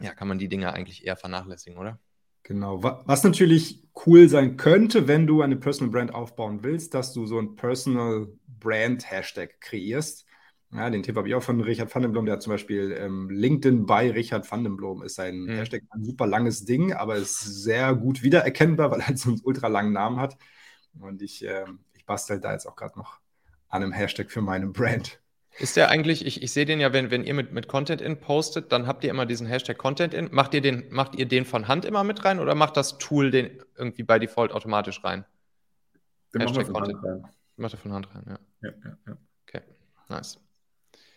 ja, 0.00 0.12
kann 0.12 0.28
man 0.28 0.38
die 0.38 0.48
Dinge 0.48 0.72
eigentlich 0.72 1.06
eher 1.06 1.16
vernachlässigen, 1.16 1.78
oder? 1.78 1.98
Genau. 2.42 2.82
Was 2.82 3.24
natürlich 3.24 3.82
cool 4.04 4.28
sein 4.28 4.58
könnte, 4.58 5.08
wenn 5.08 5.26
du 5.26 5.40
eine 5.40 5.56
Personal 5.56 5.90
Brand 5.90 6.14
aufbauen 6.14 6.62
willst, 6.62 6.92
dass 6.92 7.14
du 7.14 7.26
so 7.26 7.38
ein 7.38 7.56
Personal 7.56 8.28
Brand 8.46 9.10
Hashtag 9.10 9.60
kreierst. 9.60 10.26
Ja, 10.74 10.90
den 10.90 11.04
Tipp 11.04 11.16
habe 11.16 11.28
ich 11.28 11.34
auch 11.36 11.42
von 11.42 11.60
Richard 11.60 11.94
van 11.94 12.02
den 12.02 12.10
Blom. 12.10 12.26
Der 12.26 12.34
hat 12.34 12.42
zum 12.42 12.52
Beispiel 12.52 12.96
ähm, 12.98 13.30
LinkedIn 13.30 13.86
bei 13.86 14.10
Richard 14.10 14.50
van 14.50 14.64
den 14.64 14.76
Blom. 14.76 15.02
Ist 15.02 15.20
ein 15.20 15.42
mhm. 15.42 15.50
Hashtag 15.50 15.82
ein 15.90 16.02
super 16.02 16.26
langes 16.26 16.64
Ding, 16.64 16.92
aber 16.92 17.14
ist 17.14 17.38
sehr 17.40 17.94
gut 17.94 18.22
wiedererkennbar, 18.22 18.90
weil 18.90 19.00
er 19.00 19.16
so 19.16 19.30
einen 19.30 19.40
ultra 19.44 19.68
langen 19.68 19.92
Namen 19.92 20.18
hat. 20.18 20.36
Und 21.00 21.22
ich, 21.22 21.44
äh, 21.46 21.64
ich 21.94 22.04
bastel 22.04 22.40
da 22.40 22.52
jetzt 22.52 22.66
auch 22.66 22.74
gerade 22.74 22.98
noch 22.98 23.20
an 23.68 23.82
einem 23.82 23.92
Hashtag 23.92 24.32
für 24.32 24.40
meine 24.40 24.66
Brand. 24.66 25.20
Ist 25.60 25.76
der 25.76 25.88
eigentlich, 25.88 26.26
ich, 26.26 26.42
ich 26.42 26.52
sehe 26.52 26.64
den 26.64 26.80
ja, 26.80 26.92
wenn, 26.92 27.12
wenn 27.12 27.22
ihr 27.22 27.34
mit, 27.34 27.52
mit 27.52 27.68
Content 27.68 28.00
in 28.00 28.18
postet, 28.18 28.72
dann 28.72 28.88
habt 28.88 29.04
ihr 29.04 29.10
immer 29.10 29.26
diesen 29.26 29.46
Hashtag 29.46 29.78
Content 29.78 30.12
in. 30.12 30.28
Macht 30.32 30.54
ihr, 30.54 30.60
den, 30.60 30.86
macht 30.90 31.14
ihr 31.14 31.26
den 31.26 31.44
von 31.44 31.68
Hand 31.68 31.84
immer 31.84 32.02
mit 32.02 32.24
rein 32.24 32.40
oder 32.40 32.56
macht 32.56 32.76
das 32.76 32.98
Tool 32.98 33.30
den 33.30 33.62
irgendwie 33.76 34.02
bei 34.02 34.18
Default 34.18 34.50
automatisch 34.50 35.04
rein? 35.04 35.24
Den 36.32 36.40
Hashtag 36.40 36.72
Content. 36.72 36.98
Rein. 37.04 37.28
Macht 37.56 37.74
ihr 37.74 37.78
von 37.78 37.92
Hand 37.92 38.12
rein, 38.12 38.24
ja. 38.26 38.38
Ja, 38.62 38.74
ja, 38.84 38.96
ja. 39.06 39.16
Okay, 39.46 39.62
nice. 40.08 40.43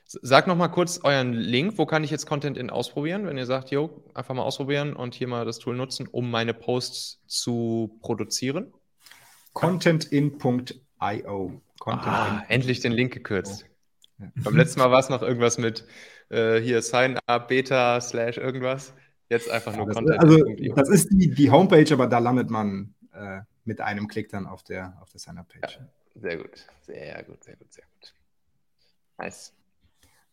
Sag 0.08 0.48
noch 0.48 0.56
mal 0.56 0.70
kurz 0.70 1.02
euren 1.04 1.34
Link. 1.34 1.78
Wo 1.78 1.86
kann 1.86 2.06
ich 2.06 2.12
jetzt 2.12 2.26
Content 2.26 2.58
in 2.58 2.70
ausprobieren? 2.70 3.26
Wenn 3.26 3.38
ihr 3.38 3.46
sagt, 3.46 3.72
jo, 3.72 4.06
einfach 4.14 4.34
mal 4.34 4.44
ausprobieren 4.44 4.96
und 4.96 5.14
hier 5.14 5.28
mal 5.28 5.44
das 5.44 5.60
Tool 5.60 5.76
nutzen, 5.76 6.08
um 6.08 6.32
meine 6.32 6.54
Posts 6.54 7.24
zu 7.28 8.00
produzieren. 8.02 8.74
Contentin.io. 9.52 11.62
Content 11.80 12.08
ah, 12.08 12.46
endlich 12.48 12.80
den 12.80 12.94
Link 12.94 13.14
gekürzt. 13.14 13.66
Oh. 13.66 14.24
Ja. 14.24 14.32
Beim 14.44 14.56
letzten 14.56 14.80
Mal 14.80 14.92
war 14.92 15.00
es 15.00 15.10
noch 15.10 15.22
irgendwas 15.22 15.58
mit 15.58 15.86
äh, 16.30 16.62
hier 16.62 16.82
Sign 16.82 17.20
up, 17.26 17.50
Beta, 17.50 18.00
Slash 18.00 18.38
irgendwas. 18.38 18.94
Jetzt 19.30 19.50
einfach 19.50 19.76
nur 19.76 19.88
ja, 19.88 19.94
Content. 19.94 20.20
Also, 20.20 20.44
das 20.74 20.90
ist 20.90 21.10
die, 21.12 21.34
die 21.34 21.52
Homepage, 21.52 21.94
aber 21.94 22.08
da 22.08 22.20
landet 22.20 22.50
man 22.50 22.96
äh, 23.14 23.42
mit 23.66 23.82
einem 23.82 24.08
Klick 24.08 24.30
dann 24.30 24.48
auf 24.48 24.64
der, 24.64 24.98
auf 25.02 25.10
der 25.10 25.20
Sign-up-Page. 25.20 25.80
Ja, 25.80 25.88
sehr 26.16 26.38
gut, 26.38 26.66
sehr 26.82 27.24
gut, 27.24 27.44
sehr 27.44 27.58
gut, 27.58 27.74
sehr 27.74 27.84
gut. 27.84 28.14
Nice. 29.18 29.54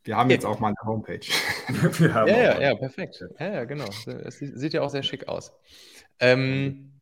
Wir 0.04 0.16
haben 0.16 0.28
jetzt 0.28 0.44
auch 0.44 0.60
mal 0.60 0.68
eine 0.68 0.76
Homepage. 0.84 1.26
ja, 1.98 2.26
ja, 2.26 2.60
ja, 2.60 2.74
perfekt. 2.74 3.24
Ja, 3.38 3.52
ja, 3.52 3.64
genau. 3.64 3.86
Es 3.86 4.38
sieht 4.38 4.74
ja 4.74 4.82
auch 4.82 4.90
sehr 4.90 5.02
schick 5.02 5.28
aus. 5.28 5.52
Ähm, 6.20 7.00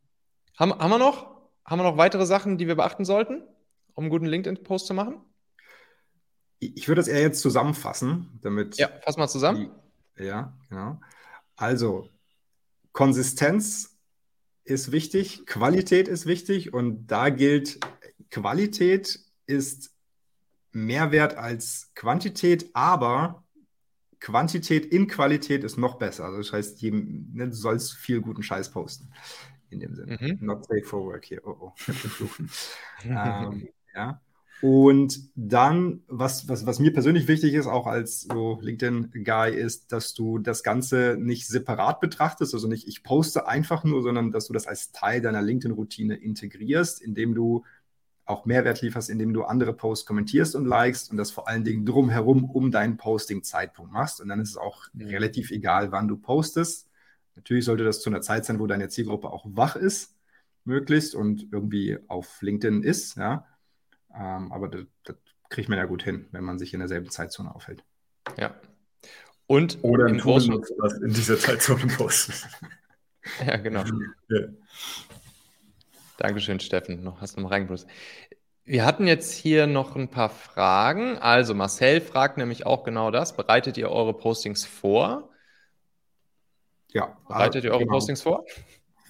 haben, 0.56 0.72
haben, 0.72 0.90
wir 0.90 0.98
noch, 0.98 1.26
haben 1.64 1.80
wir 1.80 1.84
noch 1.84 1.96
weitere 1.96 2.26
Sachen, 2.26 2.58
die 2.58 2.68
wir 2.68 2.76
beachten 2.76 3.04
sollten, 3.04 3.42
um 3.94 4.04
einen 4.04 4.10
guten 4.10 4.26
LinkedIn-Post 4.26 4.86
zu 4.86 4.94
machen? 4.94 5.20
Ich 6.60 6.86
würde 6.86 7.00
das 7.00 7.08
eher 7.08 7.22
jetzt 7.22 7.40
zusammenfassen, 7.40 8.38
damit. 8.40 8.76
Ja, 8.76 8.88
fass 9.02 9.16
mal 9.16 9.26
zusammen. 9.26 9.72
Die, 10.16 10.24
ja, 10.24 10.56
genau. 10.68 11.00
Also, 11.56 12.08
Konsistenz 12.92 13.98
ist 14.64 14.92
wichtig, 14.92 15.44
Qualität 15.46 16.06
ist 16.06 16.26
wichtig 16.26 16.72
und 16.72 17.08
da 17.08 17.30
gilt, 17.30 17.80
Qualität 18.30 19.18
ist 19.46 19.91
mehr 20.72 21.12
wert 21.12 21.36
als 21.36 21.90
Quantität, 21.94 22.70
aber 22.74 23.44
Quantität 24.20 24.86
in 24.86 25.08
Qualität 25.08 25.64
ist 25.64 25.76
noch 25.76 25.98
besser. 25.98 26.24
Also 26.24 26.38
das 26.38 26.52
heißt, 26.52 26.80
jedem, 26.80 27.30
ne, 27.32 27.48
du 27.48 27.54
sollst 27.54 27.94
viel 27.94 28.20
guten 28.20 28.42
Scheiß 28.42 28.70
posten. 28.70 29.10
In 29.70 29.80
dem 29.80 29.94
Sinne. 29.94 30.18
Mhm. 30.20 30.38
Not 30.40 30.66
safe 30.66 30.84
for 30.84 31.04
work 31.06 31.24
hier. 31.24 31.40
Oh, 31.44 31.56
oh. 31.58 31.72
ähm, 33.04 33.68
ja. 33.94 34.20
Und 34.62 35.30
dann, 35.34 36.02
was, 36.06 36.48
was, 36.48 36.66
was 36.66 36.78
mir 36.78 36.92
persönlich 36.92 37.26
wichtig 37.26 37.54
ist, 37.54 37.66
auch 37.66 37.88
als 37.88 38.20
so 38.20 38.60
LinkedIn-Guy, 38.60 39.56
ist, 39.56 39.90
dass 39.90 40.14
du 40.14 40.38
das 40.38 40.62
Ganze 40.62 41.16
nicht 41.18 41.48
separat 41.48 41.98
betrachtest, 41.98 42.54
also 42.54 42.68
nicht 42.68 42.86
ich 42.86 43.02
poste 43.02 43.48
einfach 43.48 43.82
nur, 43.82 44.02
sondern 44.02 44.30
dass 44.30 44.46
du 44.46 44.52
das 44.52 44.68
als 44.68 44.92
Teil 44.92 45.20
deiner 45.20 45.42
LinkedIn-Routine 45.42 46.14
integrierst, 46.14 47.02
indem 47.02 47.34
du 47.34 47.64
auch 48.24 48.44
Mehrwert 48.46 48.80
lieferst, 48.80 49.10
indem 49.10 49.32
du 49.32 49.44
andere 49.44 49.72
Posts 49.72 50.06
kommentierst 50.06 50.54
und 50.54 50.66
likest 50.66 51.10
und 51.10 51.16
das 51.16 51.30
vor 51.30 51.48
allen 51.48 51.64
Dingen 51.64 51.84
drumherum 51.84 52.44
um 52.44 52.70
deinen 52.70 52.96
Posting-Zeitpunkt 52.96 53.92
machst. 53.92 54.20
Und 54.20 54.28
dann 54.28 54.40
ist 54.40 54.50
es 54.50 54.56
auch 54.56 54.86
mhm. 54.92 55.08
relativ 55.08 55.50
egal, 55.50 55.92
wann 55.92 56.08
du 56.08 56.16
postest. 56.16 56.88
Natürlich 57.34 57.64
sollte 57.64 57.84
das 57.84 58.00
zu 58.00 58.10
einer 58.10 58.20
Zeit 58.20 58.44
sein, 58.44 58.60
wo 58.60 58.66
deine 58.66 58.88
Zielgruppe 58.88 59.30
auch 59.30 59.44
wach 59.48 59.76
ist. 59.76 60.16
möglichst 60.64 61.16
und 61.16 61.48
irgendwie 61.50 61.98
auf 62.06 62.40
LinkedIn 62.40 62.84
ist, 62.84 63.16
ja. 63.16 63.46
Ähm, 64.14 64.52
aber 64.52 64.68
das, 64.68 64.84
das 65.02 65.16
kriegt 65.48 65.68
man 65.68 65.78
ja 65.78 65.86
gut 65.86 66.04
hin, 66.04 66.26
wenn 66.30 66.44
man 66.44 66.58
sich 66.58 66.72
in 66.72 66.78
derselben 66.78 67.10
Zeitzone 67.10 67.52
aufhält. 67.52 67.82
Ja. 68.36 68.54
Und 69.46 69.78
Oder 69.82 70.06
im 70.06 70.18
Tool 70.18 70.46
nutzt, 70.46 70.72
was 70.78 70.94
in 71.00 71.12
dieser 71.12 71.36
Zeitzone 71.36 71.86
postet. 71.88 72.48
ja, 73.46 73.56
genau. 73.56 73.82
Ja. 74.28 74.38
Dankeschön, 76.18 76.60
Steffen. 76.60 77.02
Noch 77.02 77.20
hast 77.20 77.36
du 77.36 77.40
noch 77.40 77.50
reingebracht. 77.50 77.86
Wir 78.64 78.84
hatten 78.84 79.06
jetzt 79.06 79.32
hier 79.32 79.66
noch 79.66 79.96
ein 79.96 80.08
paar 80.08 80.30
Fragen. 80.30 81.18
Also 81.18 81.54
Marcel 81.54 82.00
fragt 82.00 82.38
nämlich 82.38 82.64
auch 82.64 82.84
genau 82.84 83.10
das. 83.10 83.36
Bereitet 83.36 83.76
ihr 83.76 83.90
eure 83.90 84.14
Postings 84.14 84.64
vor? 84.64 85.30
Ja. 86.92 87.16
Bereitet 87.26 87.64
ihr 87.64 87.70
eure 87.72 87.80
genau. 87.80 87.94
Postings 87.94 88.22
vor? 88.22 88.44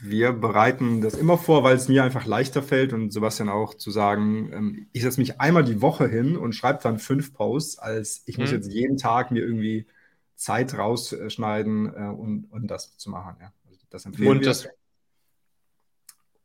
Wir 0.01 0.33
bereiten 0.33 1.01
das 1.01 1.15
immer 1.15 1.39
vor, 1.39 1.63
weil 1.63 1.77
es 1.77 1.87
mir 1.87 2.03
einfach 2.03 2.27
leichter 2.27 2.63
fällt 2.63 2.93
und 2.93 3.13
Sebastian 3.13 3.49
auch 3.49 3.75
zu 3.75 3.91
sagen, 3.91 4.53
ähm, 4.53 4.87
ich 4.93 5.03
setze 5.03 5.21
mich 5.21 5.41
einmal 5.41 5.63
die 5.63 5.81
Woche 5.81 6.09
hin 6.09 6.37
und 6.37 6.55
schreibe 6.55 6.81
dann 6.83 6.99
fünf 6.99 7.33
Posts, 7.33 7.79
als 7.79 8.23
ich 8.27 8.37
hm. 8.37 8.43
muss 8.43 8.51
mhm. 8.51 8.57
jetzt 8.57 8.73
jeden 8.73 8.97
Tag 8.97 9.31
mir 9.31 9.41
irgendwie 9.41 9.87
Zeit 10.35 10.77
rausschneiden 10.77 11.95
äh, 11.95 12.09
und, 12.09 12.47
und 12.51 12.67
das 12.67 12.97
zu 12.97 13.11
machen. 13.11 13.37
Ja. 13.41 13.53
Also 13.69 13.81
das 13.91 14.07
empfehlen 14.07 14.31
und 14.31 14.41
wir. 14.41 14.47
Das, 14.47 14.69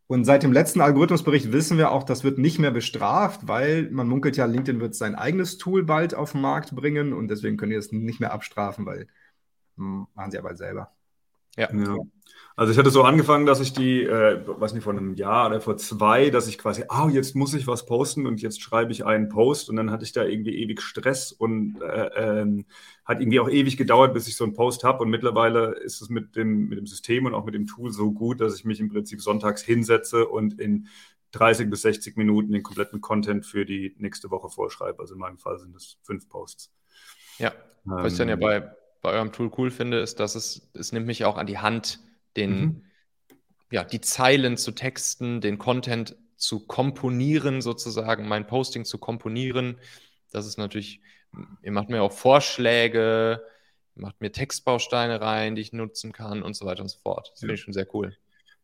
und 0.07 0.23
seit 0.25 0.43
dem 0.43 0.53
letzten 0.53 0.81
Algorithmusbericht 0.81 1.51
wissen 1.51 1.77
wir 1.77 1.91
auch, 1.91 2.03
das 2.03 2.23
wird 2.23 2.37
nicht 2.37 2.59
mehr 2.59 2.71
bestraft, 2.71 3.47
weil 3.47 3.89
man 3.91 4.07
munkelt 4.07 4.37
ja, 4.37 4.45
LinkedIn 4.45 4.79
wird 4.81 4.95
sein 4.95 5.15
eigenes 5.15 5.57
Tool 5.57 5.83
bald 5.83 6.15
auf 6.15 6.31
den 6.31 6.41
Markt 6.41 6.75
bringen 6.75 7.13
und 7.13 7.27
deswegen 7.29 7.57
können 7.57 7.71
die 7.71 7.77
es 7.77 7.91
nicht 7.91 8.19
mehr 8.21 8.33
abstrafen, 8.33 8.85
weil 8.85 9.07
hm, 9.77 10.07
machen 10.15 10.31
sie 10.31 10.39
aber 10.39 10.55
selber. 10.55 10.93
Ja. 11.57 11.69
ja. 11.73 11.97
Also 12.55 12.71
ich 12.71 12.79
hatte 12.79 12.89
so 12.89 13.03
angefangen, 13.03 13.45
dass 13.45 13.59
ich 13.59 13.71
die, 13.71 14.01
äh, 14.01 14.41
weiß 14.47 14.73
nicht, 14.73 14.83
vor 14.83 14.91
einem 14.91 15.13
Jahr 15.13 15.47
oder 15.47 15.61
vor 15.61 15.77
zwei, 15.77 16.31
dass 16.31 16.47
ich 16.47 16.57
quasi, 16.57 16.85
ah, 16.89 17.07
jetzt 17.07 17.35
muss 17.35 17.53
ich 17.53 17.67
was 17.67 17.85
posten 17.85 18.25
und 18.25 18.41
jetzt 18.41 18.63
schreibe 18.63 18.91
ich 18.91 19.05
einen 19.05 19.29
Post 19.29 19.69
und 19.69 19.75
dann 19.75 19.91
hatte 19.91 20.03
ich 20.03 20.11
da 20.11 20.23
irgendwie 20.23 20.57
ewig 20.57 20.81
Stress 20.81 21.31
und 21.31 21.79
äh, 21.81 22.07
äh, 22.41 22.63
hat 23.05 23.21
irgendwie 23.21 23.39
auch 23.39 23.47
ewig 23.47 23.77
gedauert, 23.77 24.15
bis 24.15 24.27
ich 24.27 24.35
so 24.35 24.43
einen 24.43 24.53
Post 24.53 24.83
habe 24.83 25.03
und 25.03 25.11
mittlerweile 25.11 25.75
ist 25.75 26.01
es 26.01 26.09
mit 26.09 26.35
dem, 26.35 26.67
mit 26.67 26.79
dem 26.79 26.87
System 26.87 27.27
und 27.27 27.35
auch 27.35 27.45
mit 27.45 27.53
dem 27.53 27.67
Tool 27.67 27.91
so 27.91 28.11
gut, 28.11 28.41
dass 28.41 28.55
ich 28.55 28.65
mich 28.65 28.79
im 28.79 28.89
Prinzip 28.89 29.21
sonntags 29.21 29.61
hinsetze 29.61 30.27
und 30.27 30.59
in 30.59 30.87
30 31.33 31.69
bis 31.69 31.83
60 31.83 32.17
Minuten 32.17 32.53
den 32.53 32.63
kompletten 32.63 33.01
Content 33.01 33.45
für 33.45 33.65
die 33.65 33.95
nächste 33.99 34.31
Woche 34.31 34.49
vorschreibe. 34.49 34.99
Also 34.99 35.13
in 35.13 35.19
meinem 35.19 35.37
Fall 35.37 35.59
sind 35.59 35.75
es 35.75 35.99
fünf 36.01 36.27
Posts. 36.27 36.73
Ja, 37.37 37.53
was 37.83 38.13
ich 38.13 38.17
dann 38.17 38.29
ja 38.29 38.33
ähm, 38.33 38.39
bei, 38.39 38.71
bei 39.07 39.13
eurem 39.13 39.31
Tool 39.31 39.49
cool 39.57 39.71
finde, 39.71 39.99
ist, 39.99 40.19
dass 40.19 40.35
es, 40.35 40.69
es 40.73 40.91
nimmt 40.91 41.07
mich 41.07 41.23
auch 41.23 41.37
an 41.37 41.47
die 41.47 41.59
Hand, 41.59 42.01
den, 42.35 42.59
mhm. 42.59 42.81
ja, 43.71 43.85
die 43.85 44.01
Zeilen 44.01 44.57
zu 44.57 44.73
texten, 44.73 45.39
den 45.39 45.57
Content 45.57 46.17
zu 46.35 46.67
komponieren, 46.67 47.61
sozusagen, 47.61 48.27
mein 48.27 48.47
Posting 48.47 48.83
zu 48.83 48.97
komponieren. 48.97 49.77
Das 50.29 50.45
ist 50.45 50.57
natürlich, 50.57 50.99
ihr 51.61 51.71
macht 51.71 51.87
mir 51.87 52.03
auch 52.03 52.11
Vorschläge, 52.11 53.41
ihr 53.95 54.01
macht 54.01 54.19
mir 54.19 54.33
Textbausteine 54.33 55.21
rein, 55.21 55.55
die 55.55 55.61
ich 55.61 55.71
nutzen 55.71 56.11
kann 56.11 56.43
und 56.43 56.57
so 56.57 56.65
weiter 56.65 56.81
und 56.81 56.89
so 56.89 56.99
fort. 56.99 57.29
Das 57.31 57.39
finde 57.39 57.55
ich 57.55 57.61
schon 57.61 57.73
sehr 57.73 57.87
cool. 57.95 58.13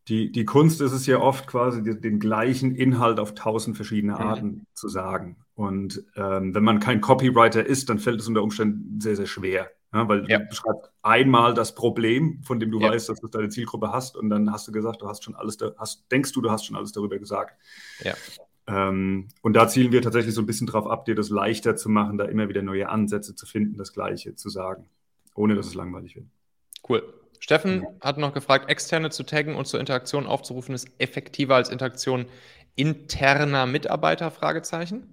Die, 0.09 0.29
die 0.29 0.43
Kunst 0.43 0.81
ist 0.81 0.91
es 0.91 1.05
ja 1.05 1.19
oft 1.19 1.47
quasi, 1.47 1.81
den, 1.81 2.01
den 2.01 2.19
gleichen 2.19 2.75
Inhalt 2.75 3.17
auf 3.17 3.33
tausend 3.33 3.77
verschiedene 3.77 4.15
mhm. 4.15 4.19
Arten 4.19 4.47
mhm. 4.47 4.65
zu 4.73 4.89
sagen. 4.89 5.37
Und 5.55 6.03
ähm, 6.17 6.53
wenn 6.53 6.63
man 6.65 6.81
kein 6.81 6.99
Copywriter 6.99 7.65
ist, 7.65 7.87
dann 7.87 7.99
fällt 7.99 8.19
es 8.19 8.27
unter 8.27 8.43
Umständen 8.43 8.99
sehr, 8.99 9.15
sehr 9.15 9.27
schwer. 9.27 9.71
Ja, 9.93 10.07
weil 10.07 10.29
ja. 10.29 10.39
du 10.39 10.45
beschreibst 10.47 10.91
einmal 11.03 11.53
das 11.53 11.75
Problem, 11.75 12.41
von 12.43 12.59
dem 12.59 12.71
du 12.71 12.79
ja. 12.79 12.89
weißt, 12.89 13.09
dass 13.09 13.19
du 13.19 13.27
deine 13.27 13.49
Zielgruppe 13.49 13.91
hast, 13.91 14.17
und 14.17 14.29
dann 14.29 14.51
hast 14.51 14.67
du 14.67 14.71
gesagt, 14.71 15.01
du 15.01 15.07
hast 15.07 15.23
schon 15.23 15.35
alles, 15.35 15.57
da, 15.57 15.71
hast, 15.77 16.11
denkst 16.11 16.31
du, 16.31 16.41
du 16.41 16.49
hast 16.49 16.65
schon 16.65 16.75
alles 16.75 16.91
darüber 16.91 17.19
gesagt. 17.19 17.55
Ja. 18.03 18.13
Ähm, 18.65 19.27
und 19.41 19.53
da 19.53 19.67
zielen 19.67 19.91
wir 19.91 20.01
tatsächlich 20.01 20.33
so 20.33 20.41
ein 20.41 20.45
bisschen 20.45 20.67
drauf 20.67 20.87
ab, 20.87 21.05
dir 21.05 21.15
das 21.15 21.29
leichter 21.29 21.75
zu 21.75 21.89
machen, 21.89 22.17
da 22.17 22.25
immer 22.25 22.49
wieder 22.49 22.61
neue 22.61 22.89
Ansätze 22.89 23.35
zu 23.35 23.45
finden, 23.45 23.77
das 23.77 23.93
Gleiche 23.93 24.35
zu 24.35 24.49
sagen, 24.49 24.89
ohne 25.35 25.55
dass 25.55 25.67
es 25.67 25.75
langweilig 25.75 26.15
wird. 26.15 26.27
Cool. 26.87 27.03
Steffen 27.39 27.85
hat 27.99 28.17
noch 28.17 28.33
gefragt, 28.33 28.69
externe 28.69 29.09
zu 29.09 29.23
taggen 29.23 29.55
und 29.55 29.65
zur 29.65 29.81
Interaktion 29.81 30.27
aufzurufen, 30.27 30.73
ist 30.73 30.89
effektiver 30.97 31.55
als 31.55 31.69
Interaktion 31.69 32.25
interner 32.75 33.65
Mitarbeiter? 33.65 34.31
Fragezeichen. 34.31 35.12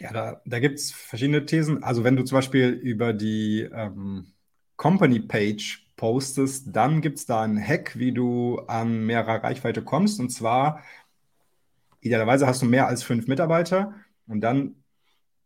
Ja, 0.00 0.12
da, 0.12 0.40
da 0.46 0.60
gibt 0.60 0.78
es 0.78 0.92
verschiedene 0.92 1.44
Thesen. 1.44 1.82
Also 1.82 2.04
wenn 2.04 2.16
du 2.16 2.24
zum 2.24 2.36
Beispiel 2.36 2.70
über 2.70 3.12
die 3.12 3.68
ähm, 3.70 4.32
Company-Page 4.76 5.88
postest, 5.96 6.68
dann 6.74 7.02
gibt 7.02 7.18
es 7.18 7.26
da 7.26 7.42
einen 7.42 7.62
Hack, 7.62 7.98
wie 7.98 8.12
du 8.12 8.60
an 8.60 9.04
mehrerer 9.04 9.44
Reichweite 9.44 9.82
kommst. 9.82 10.18
Und 10.18 10.30
zwar, 10.30 10.82
idealerweise 12.00 12.46
hast 12.46 12.62
du 12.62 12.66
mehr 12.66 12.86
als 12.86 13.02
fünf 13.02 13.26
Mitarbeiter 13.26 13.94
und 14.26 14.40
dann 14.40 14.76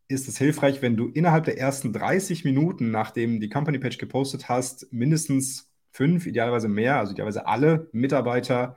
ist 0.07 0.29
es 0.29 0.39
hilfreich, 0.39 0.83
wenn 0.83 0.97
du 0.97 1.09
innerhalb 1.09 1.47
der 1.47 1.59
ersten 1.59 1.93
30 1.93 2.45
Minuten, 2.45 2.93
nachdem 2.93 3.41
die 3.41 3.49
Company-Page 3.49 3.99
gepostet 3.99 4.49
hast, 4.49 4.93
mindestens 4.93 5.73
fünf, 5.91 6.27
idealerweise 6.27 6.69
mehr, 6.69 6.99
also 6.99 7.13
idealerweise 7.13 7.47
alle 7.49 7.89
Mitarbeiter 7.93 8.77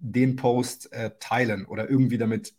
den 0.00 0.34
Post 0.34 0.92
äh, 0.92 1.12
teilen 1.20 1.64
oder 1.66 1.88
irgendwie 1.88 2.18
damit 2.18 2.55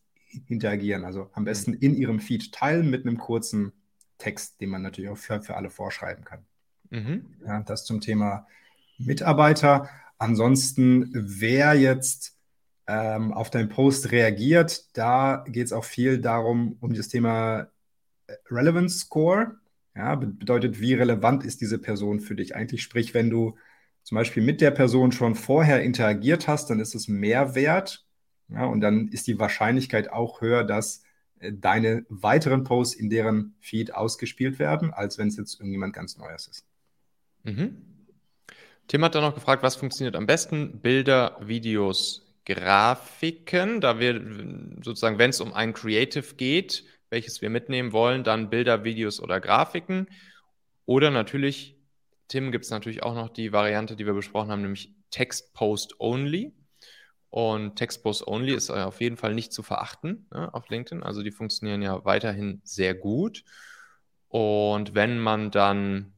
interagieren. 0.47 1.05
Also 1.05 1.29
am 1.33 1.43
mhm. 1.43 1.45
besten 1.45 1.73
in 1.73 1.95
ihrem 1.95 2.19
Feed 2.19 2.51
teilen 2.51 2.89
mit 2.89 3.05
einem 3.05 3.17
kurzen 3.17 3.73
Text, 4.17 4.61
den 4.61 4.69
man 4.69 4.81
natürlich 4.81 5.09
auch 5.09 5.17
für, 5.17 5.41
für 5.41 5.55
alle 5.55 5.69
vorschreiben 5.69 6.23
kann. 6.23 6.45
Mhm. 6.89 7.25
Ja, 7.45 7.61
das 7.61 7.85
zum 7.85 8.01
Thema 8.01 8.47
Mitarbeiter. 8.97 9.89
Ansonsten, 10.17 11.11
wer 11.13 11.73
jetzt 11.75 12.37
ähm, 12.87 13.33
auf 13.33 13.49
deinen 13.49 13.69
Post 13.69 14.11
reagiert, 14.11 14.97
da 14.97 15.43
geht 15.47 15.67
es 15.67 15.73
auch 15.73 15.83
viel 15.83 16.19
darum, 16.19 16.77
um 16.79 16.93
das 16.93 17.09
Thema 17.09 17.67
äh, 18.27 18.33
Relevance 18.49 18.99
Score. 18.99 19.57
Ja, 19.95 20.15
bedeutet, 20.15 20.79
wie 20.79 20.93
relevant 20.93 21.43
ist 21.43 21.59
diese 21.59 21.79
Person 21.79 22.19
für 22.19 22.35
dich 22.35 22.55
eigentlich? 22.55 22.83
Sprich, 22.83 23.13
wenn 23.13 23.29
du 23.29 23.57
zum 24.03 24.15
Beispiel 24.15 24.43
mit 24.43 24.61
der 24.61 24.71
Person 24.71 25.11
schon 25.11 25.35
vorher 25.35 25.83
interagiert 25.83 26.47
hast, 26.47 26.69
dann 26.69 26.79
ist 26.79 26.95
es 26.95 27.07
mehr 27.07 27.55
wert, 27.55 28.06
ja, 28.49 28.65
und 28.65 28.81
dann 28.81 29.09
ist 29.09 29.27
die 29.27 29.39
Wahrscheinlichkeit 29.39 30.11
auch 30.11 30.41
höher, 30.41 30.63
dass 30.63 31.03
äh, 31.39 31.51
deine 31.53 32.05
weiteren 32.09 32.63
Posts 32.63 32.95
in 32.95 33.09
deren 33.09 33.55
Feed 33.59 33.93
ausgespielt 33.93 34.59
werden, 34.59 34.93
als 34.93 35.17
wenn 35.17 35.27
es 35.27 35.37
jetzt 35.37 35.59
irgendjemand 35.59 35.93
ganz 35.93 36.17
Neues 36.17 36.47
ist. 36.47 36.65
Mhm. 37.43 37.81
Tim 38.87 39.03
hat 39.03 39.15
dann 39.15 39.23
noch 39.23 39.35
gefragt, 39.35 39.63
was 39.63 39.75
funktioniert 39.75 40.15
am 40.15 40.25
besten? 40.25 40.79
Bilder, 40.79 41.37
Videos, 41.41 42.25
Grafiken. 42.45 43.81
Da 43.81 43.99
wir 43.99 44.21
sozusagen, 44.81 45.19
wenn 45.19 45.31
es 45.31 45.41
um 45.41 45.53
ein 45.53 45.73
Creative 45.73 46.35
geht, 46.35 46.85
welches 47.09 47.41
wir 47.41 47.49
mitnehmen 47.49 47.91
wollen, 47.91 48.23
dann 48.23 48.49
Bilder, 48.49 48.85
Videos 48.85 49.19
oder 49.19 49.41
Grafiken. 49.41 50.07
Oder 50.85 51.11
natürlich, 51.11 51.75
Tim, 52.29 52.51
gibt 52.53 52.63
es 52.63 52.71
natürlich 52.71 53.03
auch 53.03 53.13
noch 53.13 53.27
die 53.27 53.51
Variante, 53.51 53.97
die 53.97 54.05
wir 54.05 54.13
besprochen 54.13 54.51
haben, 54.51 54.61
nämlich 54.61 54.95
Text 55.11 55.53
Post 55.53 55.99
Only. 55.99 56.53
Und 57.29 57.75
Textpost 57.75 58.25
Only 58.25 58.53
ist 58.53 58.69
auf 58.69 59.01
jeden 59.01 59.17
Fall 59.17 59.33
nicht 59.33 59.51
zu 59.51 59.63
verachten 59.63 60.27
ne, 60.31 60.53
auf 60.53 60.69
LinkedIn. 60.69 61.03
Also 61.03 61.23
die 61.23 61.31
funktionieren 61.31 61.81
ja 61.81 62.05
weiterhin 62.05 62.61
sehr 62.63 62.95
gut. 62.95 63.43
Und 64.29 64.95
wenn 64.95 65.19
man 65.19 65.51
dann, 65.51 66.13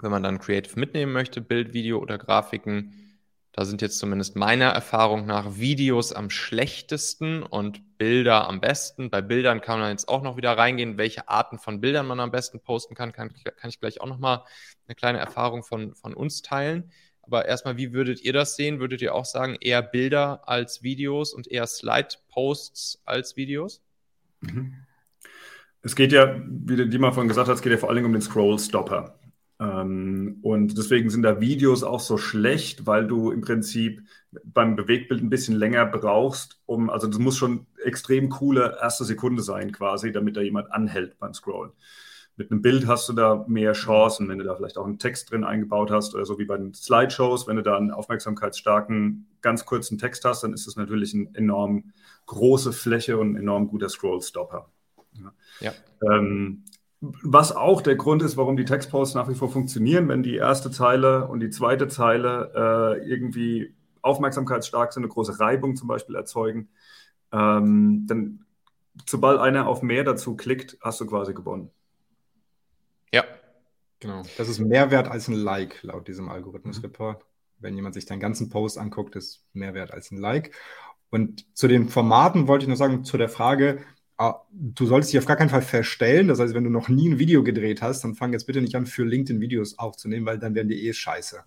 wenn 0.00 0.10
man 0.10 0.22
dann 0.22 0.38
Creative 0.38 0.78
mitnehmen 0.78 1.12
möchte, 1.12 1.40
Bild, 1.40 1.72
Video 1.72 1.98
oder 1.98 2.18
Grafiken, 2.18 3.06
da 3.52 3.64
sind 3.64 3.80
jetzt 3.80 3.98
zumindest 3.98 4.36
meiner 4.36 4.68
Erfahrung 4.68 5.24
nach 5.24 5.56
Videos 5.56 6.12
am 6.12 6.28
schlechtesten 6.28 7.42
und 7.42 7.96
Bilder 7.96 8.48
am 8.48 8.60
besten. 8.60 9.08
Bei 9.08 9.22
Bildern 9.22 9.62
kann 9.62 9.80
man 9.80 9.90
jetzt 9.90 10.10
auch 10.10 10.22
noch 10.22 10.36
wieder 10.36 10.58
reingehen, 10.58 10.98
welche 10.98 11.28
Arten 11.30 11.58
von 11.58 11.80
Bildern 11.80 12.06
man 12.06 12.20
am 12.20 12.30
besten 12.30 12.60
posten 12.60 12.94
kann. 12.94 13.12
Kann, 13.12 13.32
kann 13.32 13.70
ich 13.70 13.80
gleich 13.80 14.02
auch 14.02 14.06
noch 14.06 14.18
mal 14.18 14.44
eine 14.86 14.94
kleine 14.94 15.18
Erfahrung 15.18 15.62
von, 15.62 15.94
von 15.94 16.12
uns 16.12 16.42
teilen. 16.42 16.90
Aber 17.26 17.46
erstmal, 17.46 17.76
wie 17.76 17.92
würdet 17.92 18.22
ihr 18.22 18.32
das 18.32 18.56
sehen? 18.56 18.80
Würdet 18.80 19.02
ihr 19.02 19.14
auch 19.14 19.24
sagen, 19.24 19.56
eher 19.60 19.82
Bilder 19.82 20.48
als 20.48 20.82
Videos 20.82 21.34
und 21.34 21.48
eher 21.48 21.66
Slide-Posts 21.66 23.02
als 23.04 23.36
Videos? 23.36 23.82
Mhm. 24.40 24.74
Es 25.82 25.94
geht 25.94 26.12
ja, 26.12 26.40
wie 26.46 26.88
die 26.88 26.98
mal 26.98 27.12
vorhin 27.12 27.28
gesagt 27.28 27.48
hat, 27.48 27.56
es 27.56 27.62
geht 27.62 27.72
ja 27.72 27.78
vor 27.78 27.88
allen 27.88 27.96
Dingen 27.96 28.06
um 28.06 28.12
den 28.12 28.22
Scroll-Stopper. 28.22 29.18
Ähm, 29.58 30.38
und 30.42 30.76
deswegen 30.76 31.10
sind 31.10 31.22
da 31.22 31.40
Videos 31.40 31.82
auch 31.82 32.00
so 32.00 32.18
schlecht, 32.18 32.86
weil 32.86 33.06
du 33.06 33.30
im 33.30 33.40
Prinzip 33.40 34.02
beim 34.44 34.76
Bewegbild 34.76 35.22
ein 35.22 35.30
bisschen 35.30 35.56
länger 35.56 35.86
brauchst, 35.86 36.60
um, 36.66 36.90
also 36.90 37.06
das 37.06 37.18
muss 37.18 37.36
schon 37.36 37.66
extrem 37.82 38.28
coole 38.28 38.76
erste 38.80 39.04
Sekunde 39.04 39.42
sein 39.42 39.72
quasi, 39.72 40.12
damit 40.12 40.36
da 40.36 40.42
jemand 40.42 40.70
anhält 40.72 41.18
beim 41.18 41.32
Scrollen. 41.32 41.72
Mit 42.36 42.50
einem 42.50 42.60
Bild 42.60 42.86
hast 42.86 43.08
du 43.08 43.14
da 43.14 43.44
mehr 43.48 43.72
Chancen, 43.72 44.28
wenn 44.28 44.38
du 44.38 44.44
da 44.44 44.54
vielleicht 44.54 44.76
auch 44.76 44.84
einen 44.84 44.98
Text 44.98 45.30
drin 45.30 45.42
eingebaut 45.42 45.90
hast 45.90 46.14
oder 46.14 46.26
so 46.26 46.38
wie 46.38 46.44
bei 46.44 46.58
den 46.58 46.74
Slideshows. 46.74 47.46
Wenn 47.46 47.56
du 47.56 47.62
da 47.62 47.76
einen 47.76 47.90
aufmerksamkeitsstarken, 47.90 49.26
ganz 49.40 49.64
kurzen 49.64 49.96
Text 49.96 50.24
hast, 50.24 50.42
dann 50.42 50.52
ist 50.52 50.66
das 50.66 50.76
natürlich 50.76 51.14
eine 51.14 51.28
enorm 51.32 51.92
große 52.26 52.72
Fläche 52.72 53.16
und 53.16 53.32
ein 53.32 53.36
enorm 53.36 53.68
guter 53.68 53.88
Scrollstopper. 53.88 54.68
Ja. 55.14 55.32
ja. 55.60 55.72
Ähm, 56.02 56.64
was 57.00 57.54
auch 57.54 57.80
der 57.80 57.96
Grund 57.96 58.22
ist, 58.22 58.36
warum 58.36 58.56
die 58.56 58.64
Textposts 58.64 59.14
nach 59.14 59.28
wie 59.28 59.34
vor 59.34 59.50
funktionieren, 59.50 60.08
wenn 60.08 60.22
die 60.22 60.36
erste 60.36 60.70
Zeile 60.70 61.28
und 61.28 61.40
die 61.40 61.50
zweite 61.50 61.88
Zeile 61.88 62.52
äh, 62.54 63.08
irgendwie 63.08 63.74
aufmerksamkeitsstark 64.02 64.92
sind, 64.92 65.04
eine 65.04 65.12
große 65.12 65.40
Reibung 65.40 65.76
zum 65.76 65.88
Beispiel 65.88 66.16
erzeugen. 66.16 66.68
Ähm, 67.32 68.06
dann, 68.06 68.44
sobald 69.06 69.40
einer 69.40 69.66
auf 69.66 69.82
mehr 69.82 70.04
dazu 70.04 70.36
klickt, 70.36 70.78
hast 70.80 71.00
du 71.00 71.06
quasi 71.06 71.34
gewonnen. 71.34 71.70
Ja. 73.12 73.24
Genau. 74.00 74.22
Das 74.36 74.48
ist 74.48 74.58
mehr 74.58 74.90
wert 74.90 75.08
als 75.08 75.28
ein 75.28 75.34
Like 75.34 75.82
laut 75.82 76.08
diesem 76.08 76.28
Algorithmus-Report. 76.28 77.24
Wenn 77.58 77.74
jemand 77.74 77.94
sich 77.94 78.04
deinen 78.04 78.20
ganzen 78.20 78.50
Post 78.50 78.78
anguckt, 78.78 79.16
ist 79.16 79.44
mehr 79.54 79.74
wert 79.74 79.90
als 79.90 80.10
ein 80.10 80.18
Like. 80.18 80.54
Und 81.10 81.46
zu 81.56 81.68
den 81.68 81.88
Formaten 81.88 82.48
wollte 82.48 82.64
ich 82.64 82.68
noch 82.68 82.76
sagen, 82.76 83.04
zu 83.04 83.16
der 83.16 83.28
Frage, 83.28 83.80
ah, 84.18 84.42
du 84.50 84.86
solltest 84.86 85.12
dich 85.12 85.18
auf 85.18 85.26
gar 85.26 85.36
keinen 85.36 85.48
Fall 85.48 85.62
verstellen. 85.62 86.28
Das 86.28 86.40
heißt, 86.40 86.54
wenn 86.54 86.64
du 86.64 86.70
noch 86.70 86.88
nie 86.88 87.08
ein 87.08 87.18
Video 87.18 87.42
gedreht 87.42 87.80
hast, 87.80 88.02
dann 88.04 88.14
fang 88.14 88.32
jetzt 88.32 88.46
bitte 88.46 88.60
nicht 88.60 88.74
an, 88.74 88.86
für 88.86 89.04
LinkedIn 89.04 89.40
Videos 89.40 89.78
aufzunehmen, 89.78 90.26
weil 90.26 90.38
dann 90.38 90.54
werden 90.54 90.68
die 90.68 90.86
eh 90.86 90.92
scheiße. 90.92 91.44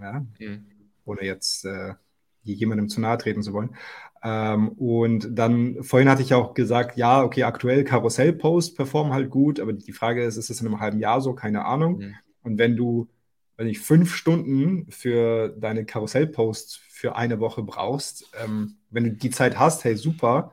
Ja? 0.00 0.24
Mhm. 0.38 0.66
Ohne 1.04 1.22
jetzt 1.24 1.64
äh, 1.64 1.94
jemandem 2.42 2.88
zu 2.88 3.00
nahe 3.00 3.18
treten 3.18 3.42
zu 3.42 3.52
wollen. 3.52 3.76
Ähm, 4.24 4.68
und 4.70 5.28
dann, 5.32 5.82
vorhin 5.82 6.08
hatte 6.08 6.22
ich 6.22 6.34
auch 6.34 6.54
gesagt, 6.54 6.96
ja, 6.96 7.22
okay, 7.22 7.42
aktuell 7.42 7.84
Karussell-Post 7.84 8.76
performen 8.76 9.12
halt 9.12 9.30
gut, 9.30 9.58
aber 9.58 9.72
die 9.72 9.92
Frage 9.92 10.22
ist, 10.24 10.36
ist 10.36 10.50
es 10.50 10.60
in 10.60 10.66
einem 10.66 10.80
halben 10.80 11.00
Jahr 11.00 11.20
so? 11.20 11.34
Keine 11.34 11.64
Ahnung. 11.64 11.98
Mhm. 11.98 12.14
Und 12.42 12.58
wenn 12.58 12.76
du, 12.76 13.08
wenn 13.56 13.66
ich 13.66 13.80
fünf 13.80 14.14
Stunden 14.14 14.86
für 14.90 15.48
deine 15.48 15.84
Karussell-Posts 15.84 16.80
für 16.88 17.16
eine 17.16 17.40
Woche 17.40 17.62
brauchst, 17.62 18.30
ähm, 18.42 18.76
wenn 18.90 19.04
du 19.04 19.12
die 19.12 19.30
Zeit 19.30 19.58
hast, 19.58 19.84
hey, 19.84 19.96
super, 19.96 20.52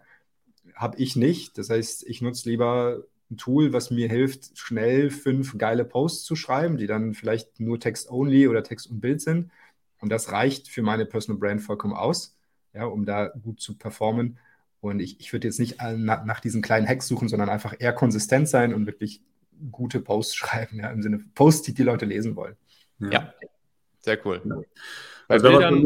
habe 0.76 0.98
ich 0.98 1.16
nicht. 1.16 1.58
Das 1.58 1.70
heißt, 1.70 2.08
ich 2.08 2.22
nutze 2.22 2.50
lieber 2.50 3.04
ein 3.30 3.38
Tool, 3.38 3.74
was 3.74 3.92
mir 3.92 4.10
hilft, 4.10 4.58
schnell 4.58 5.12
fünf 5.12 5.58
geile 5.58 5.86
Posts 5.86 6.24
zu 6.24 6.36
schreiben, 6.36 6.78
die 6.78 6.88
dann 6.88 7.14
vielleicht 7.14 7.60
nur 7.60 7.80
Text-only 7.80 8.48
oder 8.48 8.64
Text 8.64 8.90
und 8.90 9.02
Bild 9.02 9.22
sind. 9.22 9.52
Und 10.02 10.10
das 10.10 10.32
reicht 10.32 10.68
für 10.68 10.82
meine 10.82 11.06
Personal 11.06 11.40
Brand 11.40 11.62
vollkommen 11.62 11.94
aus, 11.94 12.38
ja, 12.74 12.86
um 12.86 13.06
da 13.06 13.28
gut 13.28 13.60
zu 13.62 13.78
performen. 13.78 14.40
Und 14.82 15.00
ich, 15.00 15.20
ich 15.20 15.34
würde 15.34 15.48
jetzt 15.48 15.60
nicht 15.60 15.78
nach, 15.82 16.24
nach 16.24 16.40
diesen 16.40 16.62
kleinen 16.62 16.88
Hacks 16.88 17.08
suchen, 17.08 17.28
sondern 17.28 17.50
einfach 17.50 17.76
eher 17.78 17.94
konsistent 17.94 18.48
sein 18.48 18.74
und 18.74 18.86
wirklich 18.86 19.22
gute 19.72 20.00
Posts 20.00 20.36
schreiben, 20.38 20.78
ja, 20.78 20.90
im 20.90 21.02
Sinne 21.02 21.20
Posts, 21.36 21.64
die 21.64 21.74
die 21.74 21.84
Leute 21.84 22.06
lesen 22.06 22.36
wollen. 22.36 22.56
Ja, 23.00 23.10
ja. 23.12 23.34
sehr 24.00 24.26
cool. 24.26 24.42
Ja. 24.44 24.56
Also 25.28 25.48
Bildern, 25.48 25.86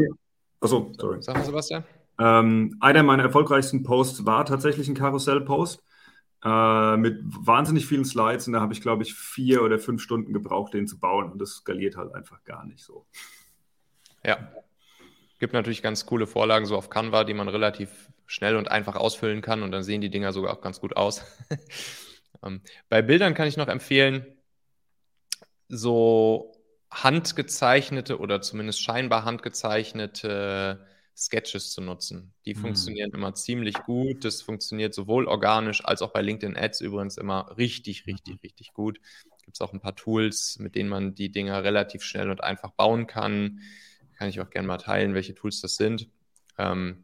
achso, 0.59 0.91
sorry. 0.97 1.21
Sag 1.21 1.35
mal, 1.35 1.45
Sebastian. 1.45 1.83
Ähm, 2.19 2.77
einer 2.79 3.03
meiner 3.03 3.23
erfolgreichsten 3.23 3.83
Posts 3.83 4.25
war 4.25 4.45
tatsächlich 4.45 4.87
ein 4.87 4.95
Karussell-Post 4.95 5.83
äh, 6.43 6.97
mit 6.97 7.19
wahnsinnig 7.23 7.87
vielen 7.87 8.05
Slides 8.05 8.47
und 8.47 8.53
da 8.53 8.61
habe 8.61 8.73
ich, 8.73 8.81
glaube 8.81 9.03
ich, 9.03 9.15
vier 9.15 9.63
oder 9.63 9.79
fünf 9.79 10.01
Stunden 10.01 10.33
gebraucht, 10.33 10.73
den 10.73 10.87
zu 10.87 10.99
bauen 10.99 11.31
und 11.31 11.39
das 11.39 11.55
skaliert 11.55 11.97
halt 11.97 12.13
einfach 12.13 12.43
gar 12.43 12.65
nicht 12.65 12.83
so. 12.83 13.05
Ja. 14.25 14.51
Gibt 15.39 15.53
natürlich 15.53 15.81
ganz 15.81 16.05
coole 16.05 16.27
Vorlagen 16.27 16.65
so 16.65 16.77
auf 16.77 16.89
Canva, 16.89 17.23
die 17.25 17.33
man 17.33 17.49
relativ 17.49 18.09
schnell 18.25 18.55
und 18.55 18.69
einfach 18.71 18.95
ausfüllen 18.95 19.41
kann 19.41 19.63
und 19.63 19.71
dann 19.71 19.83
sehen 19.83 20.01
die 20.01 20.09
Dinger 20.09 20.31
sogar 20.31 20.53
auch 20.53 20.61
ganz 20.61 20.79
gut 20.79 20.95
aus. 20.95 21.23
ähm, 22.43 22.61
bei 22.89 23.01
Bildern 23.01 23.33
kann 23.33 23.47
ich 23.47 23.57
noch 23.57 23.67
empfehlen, 23.67 24.25
so 25.67 26.53
handgezeichnete 26.89 28.19
oder 28.19 28.41
zumindest 28.41 28.81
scheinbar 28.81 29.25
handgezeichnete 29.25 30.85
Sketches 31.15 31.71
zu 31.71 31.81
nutzen. 31.81 32.33
Die 32.45 32.55
mhm. 32.55 32.59
funktionieren 32.59 33.11
immer 33.11 33.33
ziemlich 33.33 33.75
gut. 33.83 34.25
Das 34.25 34.41
funktioniert 34.41 34.93
sowohl 34.93 35.27
organisch 35.27 35.83
als 35.85 36.01
auch 36.01 36.11
bei 36.11 36.21
LinkedIn 36.21 36.57
Ads 36.57 36.81
übrigens 36.81 37.17
immer 37.17 37.55
richtig, 37.57 38.07
richtig, 38.07 38.41
richtig 38.43 38.73
gut. 38.73 38.99
Gibt 39.43 39.57
es 39.57 39.61
auch 39.61 39.73
ein 39.73 39.81
paar 39.81 39.95
Tools, 39.95 40.57
mit 40.59 40.75
denen 40.75 40.89
man 40.89 41.15
die 41.15 41.31
Dinger 41.31 41.63
relativ 41.63 42.03
schnell 42.03 42.29
und 42.29 42.43
einfach 42.43 42.71
bauen 42.71 43.07
kann. 43.07 43.59
Kann 44.17 44.29
ich 44.29 44.39
auch 44.41 44.49
gerne 44.49 44.67
mal 44.67 44.77
teilen, 44.77 45.13
welche 45.13 45.35
Tools 45.35 45.61
das 45.61 45.75
sind. 45.75 46.09
Ähm, 46.57 47.03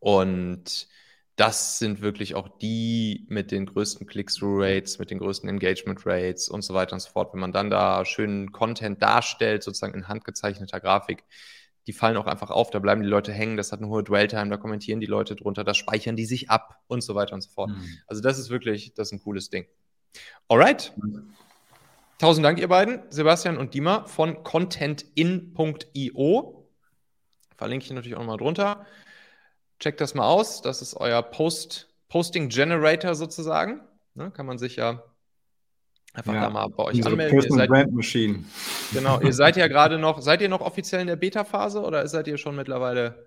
und 0.00 0.88
das 1.36 1.78
sind 1.78 2.00
wirklich 2.00 2.34
auch 2.34 2.48
die 2.58 3.24
mit 3.28 3.52
den 3.52 3.66
größten 3.66 4.06
Click-Through-Rates, 4.08 4.98
mit 4.98 5.10
den 5.10 5.18
größten 5.18 5.48
Engagement-Rates 5.48 6.48
und 6.48 6.62
so 6.62 6.74
weiter 6.74 6.94
und 6.94 7.00
so 7.00 7.10
fort. 7.10 7.32
Wenn 7.32 7.40
man 7.40 7.52
dann 7.52 7.70
da 7.70 8.04
schönen 8.04 8.50
Content 8.50 9.00
darstellt, 9.00 9.62
sozusagen 9.62 9.94
in 9.94 10.08
handgezeichneter 10.08 10.80
Grafik, 10.80 11.22
die 11.86 11.92
fallen 11.92 12.16
auch 12.16 12.26
einfach 12.26 12.50
auf, 12.50 12.70
da 12.70 12.80
bleiben 12.80 13.02
die 13.02 13.08
Leute 13.08 13.32
hängen, 13.32 13.56
das 13.56 13.70
hat 13.70 13.78
eine 13.78 13.88
hohe 13.88 14.02
Dwell-Time, 14.02 14.50
da 14.50 14.56
kommentieren 14.56 15.00
die 15.00 15.06
Leute 15.06 15.36
drunter, 15.36 15.62
das 15.62 15.76
speichern 15.76 16.16
die 16.16 16.26
sich 16.26 16.50
ab 16.50 16.82
und 16.88 17.02
so 17.02 17.14
weiter 17.14 17.34
und 17.34 17.40
so 17.40 17.50
fort. 17.50 17.70
Mhm. 17.70 17.98
Also 18.08 18.20
das 18.20 18.38
ist 18.38 18.50
wirklich, 18.50 18.92
das 18.94 19.08
ist 19.08 19.12
ein 19.12 19.22
cooles 19.22 19.48
Ding. 19.48 19.66
Alright. 20.48 20.92
Tausend 22.18 22.44
Dank, 22.44 22.58
ihr 22.58 22.68
beiden, 22.68 23.02
Sebastian 23.10 23.56
und 23.56 23.74
Dima 23.74 24.04
von 24.04 24.42
contentin.io. 24.42 26.68
Verlinke 27.56 27.84
ich 27.84 27.92
natürlich 27.92 28.16
auch 28.16 28.24
mal 28.24 28.36
drunter. 28.36 28.84
Checkt 29.78 30.00
das 30.00 30.14
mal 30.14 30.26
aus. 30.26 30.60
Das 30.60 30.82
ist 30.82 30.94
euer 30.94 31.22
Post, 31.22 31.88
Posting 32.08 32.48
Generator 32.48 33.14
sozusagen. 33.14 33.80
Ne, 34.14 34.32
kann 34.32 34.46
man 34.46 34.58
sich 34.58 34.76
ja 34.76 35.04
Einfach 36.14 36.34
ja, 36.34 36.40
da 36.40 36.50
mal 36.50 36.68
bei 36.68 36.84
euch 36.84 37.06
anmelden. 37.06 37.40
Ihr 37.40 37.52
seid, 37.52 37.68
Brand 37.68 37.92
Machine. 37.92 38.44
Genau, 38.92 39.20
ihr 39.20 39.32
seid 39.32 39.56
ja 39.56 39.68
gerade 39.68 39.98
noch, 39.98 40.20
seid 40.20 40.40
ihr 40.40 40.48
noch 40.48 40.62
offiziell 40.62 41.00
in 41.00 41.06
der 41.06 41.16
Beta-Phase 41.16 41.80
oder 41.80 42.06
seid 42.08 42.26
ihr 42.26 42.38
schon 42.38 42.56
mittlerweile 42.56 43.26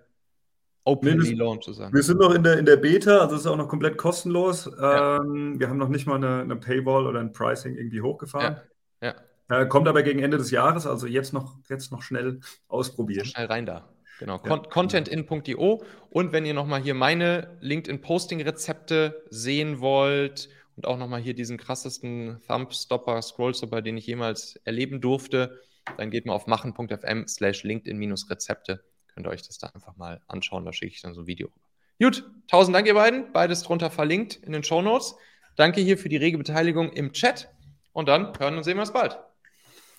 openly 0.84 1.30
nee, 1.30 1.34
launch 1.34 1.64
sozusagen? 1.64 1.94
Wir 1.94 2.02
sind 2.02 2.18
noch 2.18 2.34
in 2.34 2.42
der, 2.42 2.58
in 2.58 2.66
der 2.66 2.76
Beta, 2.76 3.18
also 3.18 3.36
es 3.36 3.42
ist 3.42 3.46
auch 3.46 3.56
noch 3.56 3.68
komplett 3.68 3.96
kostenlos. 3.96 4.70
Ja. 4.78 5.18
Ähm, 5.18 5.58
wir 5.58 5.70
haben 5.70 5.78
noch 5.78 5.88
nicht 5.88 6.06
mal 6.06 6.16
eine, 6.16 6.42
eine, 6.42 6.56
Paywall 6.56 7.06
oder 7.06 7.20
ein 7.20 7.32
Pricing 7.32 7.76
irgendwie 7.76 8.02
hochgefahren. 8.02 8.56
Ja. 8.56 8.62
Ja. 9.02 9.14
Äh, 9.48 9.66
kommt 9.66 9.88
aber 9.88 10.02
gegen 10.02 10.20
Ende 10.20 10.38
des 10.38 10.50
Jahres, 10.50 10.86
also 10.86 11.06
jetzt 11.06 11.32
noch, 11.32 11.56
jetzt 11.68 11.92
noch 11.92 12.02
schnell 12.02 12.40
ausprobieren. 12.68 13.26
Schnell 13.26 13.46
rein 13.46 13.66
da. 13.66 13.88
Genau, 14.18 14.40
ja. 14.44 14.56
contentin.io. 14.58 15.82
Und 16.10 16.32
wenn 16.32 16.46
ihr 16.46 16.54
nochmal 16.54 16.80
hier 16.80 16.94
meine 16.94 17.58
LinkedIn-Posting-Rezepte 17.60 19.24
sehen 19.30 19.80
wollt 19.80 20.48
und 20.76 20.86
auch 20.86 20.96
nochmal 20.96 21.20
hier 21.20 21.34
diesen 21.34 21.58
krassesten 21.58 22.40
Thumbstopper, 22.46 23.20
Scrollstopper, 23.20 23.82
den 23.82 23.96
ich 23.96 24.06
jemals 24.06 24.56
erleben 24.64 25.00
durfte, 25.00 25.60
dann 25.98 26.10
geht 26.10 26.26
mal 26.26 26.34
auf 26.34 26.46
machen.fm 26.46 27.26
slash 27.26 27.64
LinkedIn-Rezepte. 27.64 28.84
Könnt 29.12 29.26
ihr 29.26 29.30
euch 29.30 29.42
das 29.42 29.58
da 29.58 29.66
einfach 29.74 29.96
mal 29.96 30.20
anschauen, 30.28 30.64
da 30.64 30.72
schicke 30.72 30.94
ich 30.94 31.02
dann 31.02 31.14
so 31.14 31.22
ein 31.22 31.26
Video 31.26 31.48
rüber. 31.48 31.58
Gut, 32.00 32.30
tausend 32.48 32.74
Dank 32.74 32.86
ihr 32.86 32.94
beiden, 32.94 33.32
beides 33.32 33.62
drunter 33.62 33.90
verlinkt 33.90 34.36
in 34.36 34.52
den 34.52 34.62
Show 34.62 34.82
Notes. 34.82 35.16
Danke 35.56 35.80
hier 35.80 35.98
für 35.98 36.08
die 36.08 36.16
rege 36.16 36.38
Beteiligung 36.38 36.90
im 36.92 37.12
Chat 37.12 37.48
und 37.92 38.08
dann 38.08 38.32
hören 38.38 38.56
und 38.56 38.62
sehen 38.62 38.76
wir 38.76 38.82
uns 38.82 38.92
bald. 38.92 39.18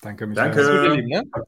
Danke, 0.01 0.27
Michael. 0.27 0.51
Danke. 0.51 0.71
Gut, 0.71 0.87
ihr 0.89 0.95
Lieben, 0.95 1.07
ne? 1.07 1.45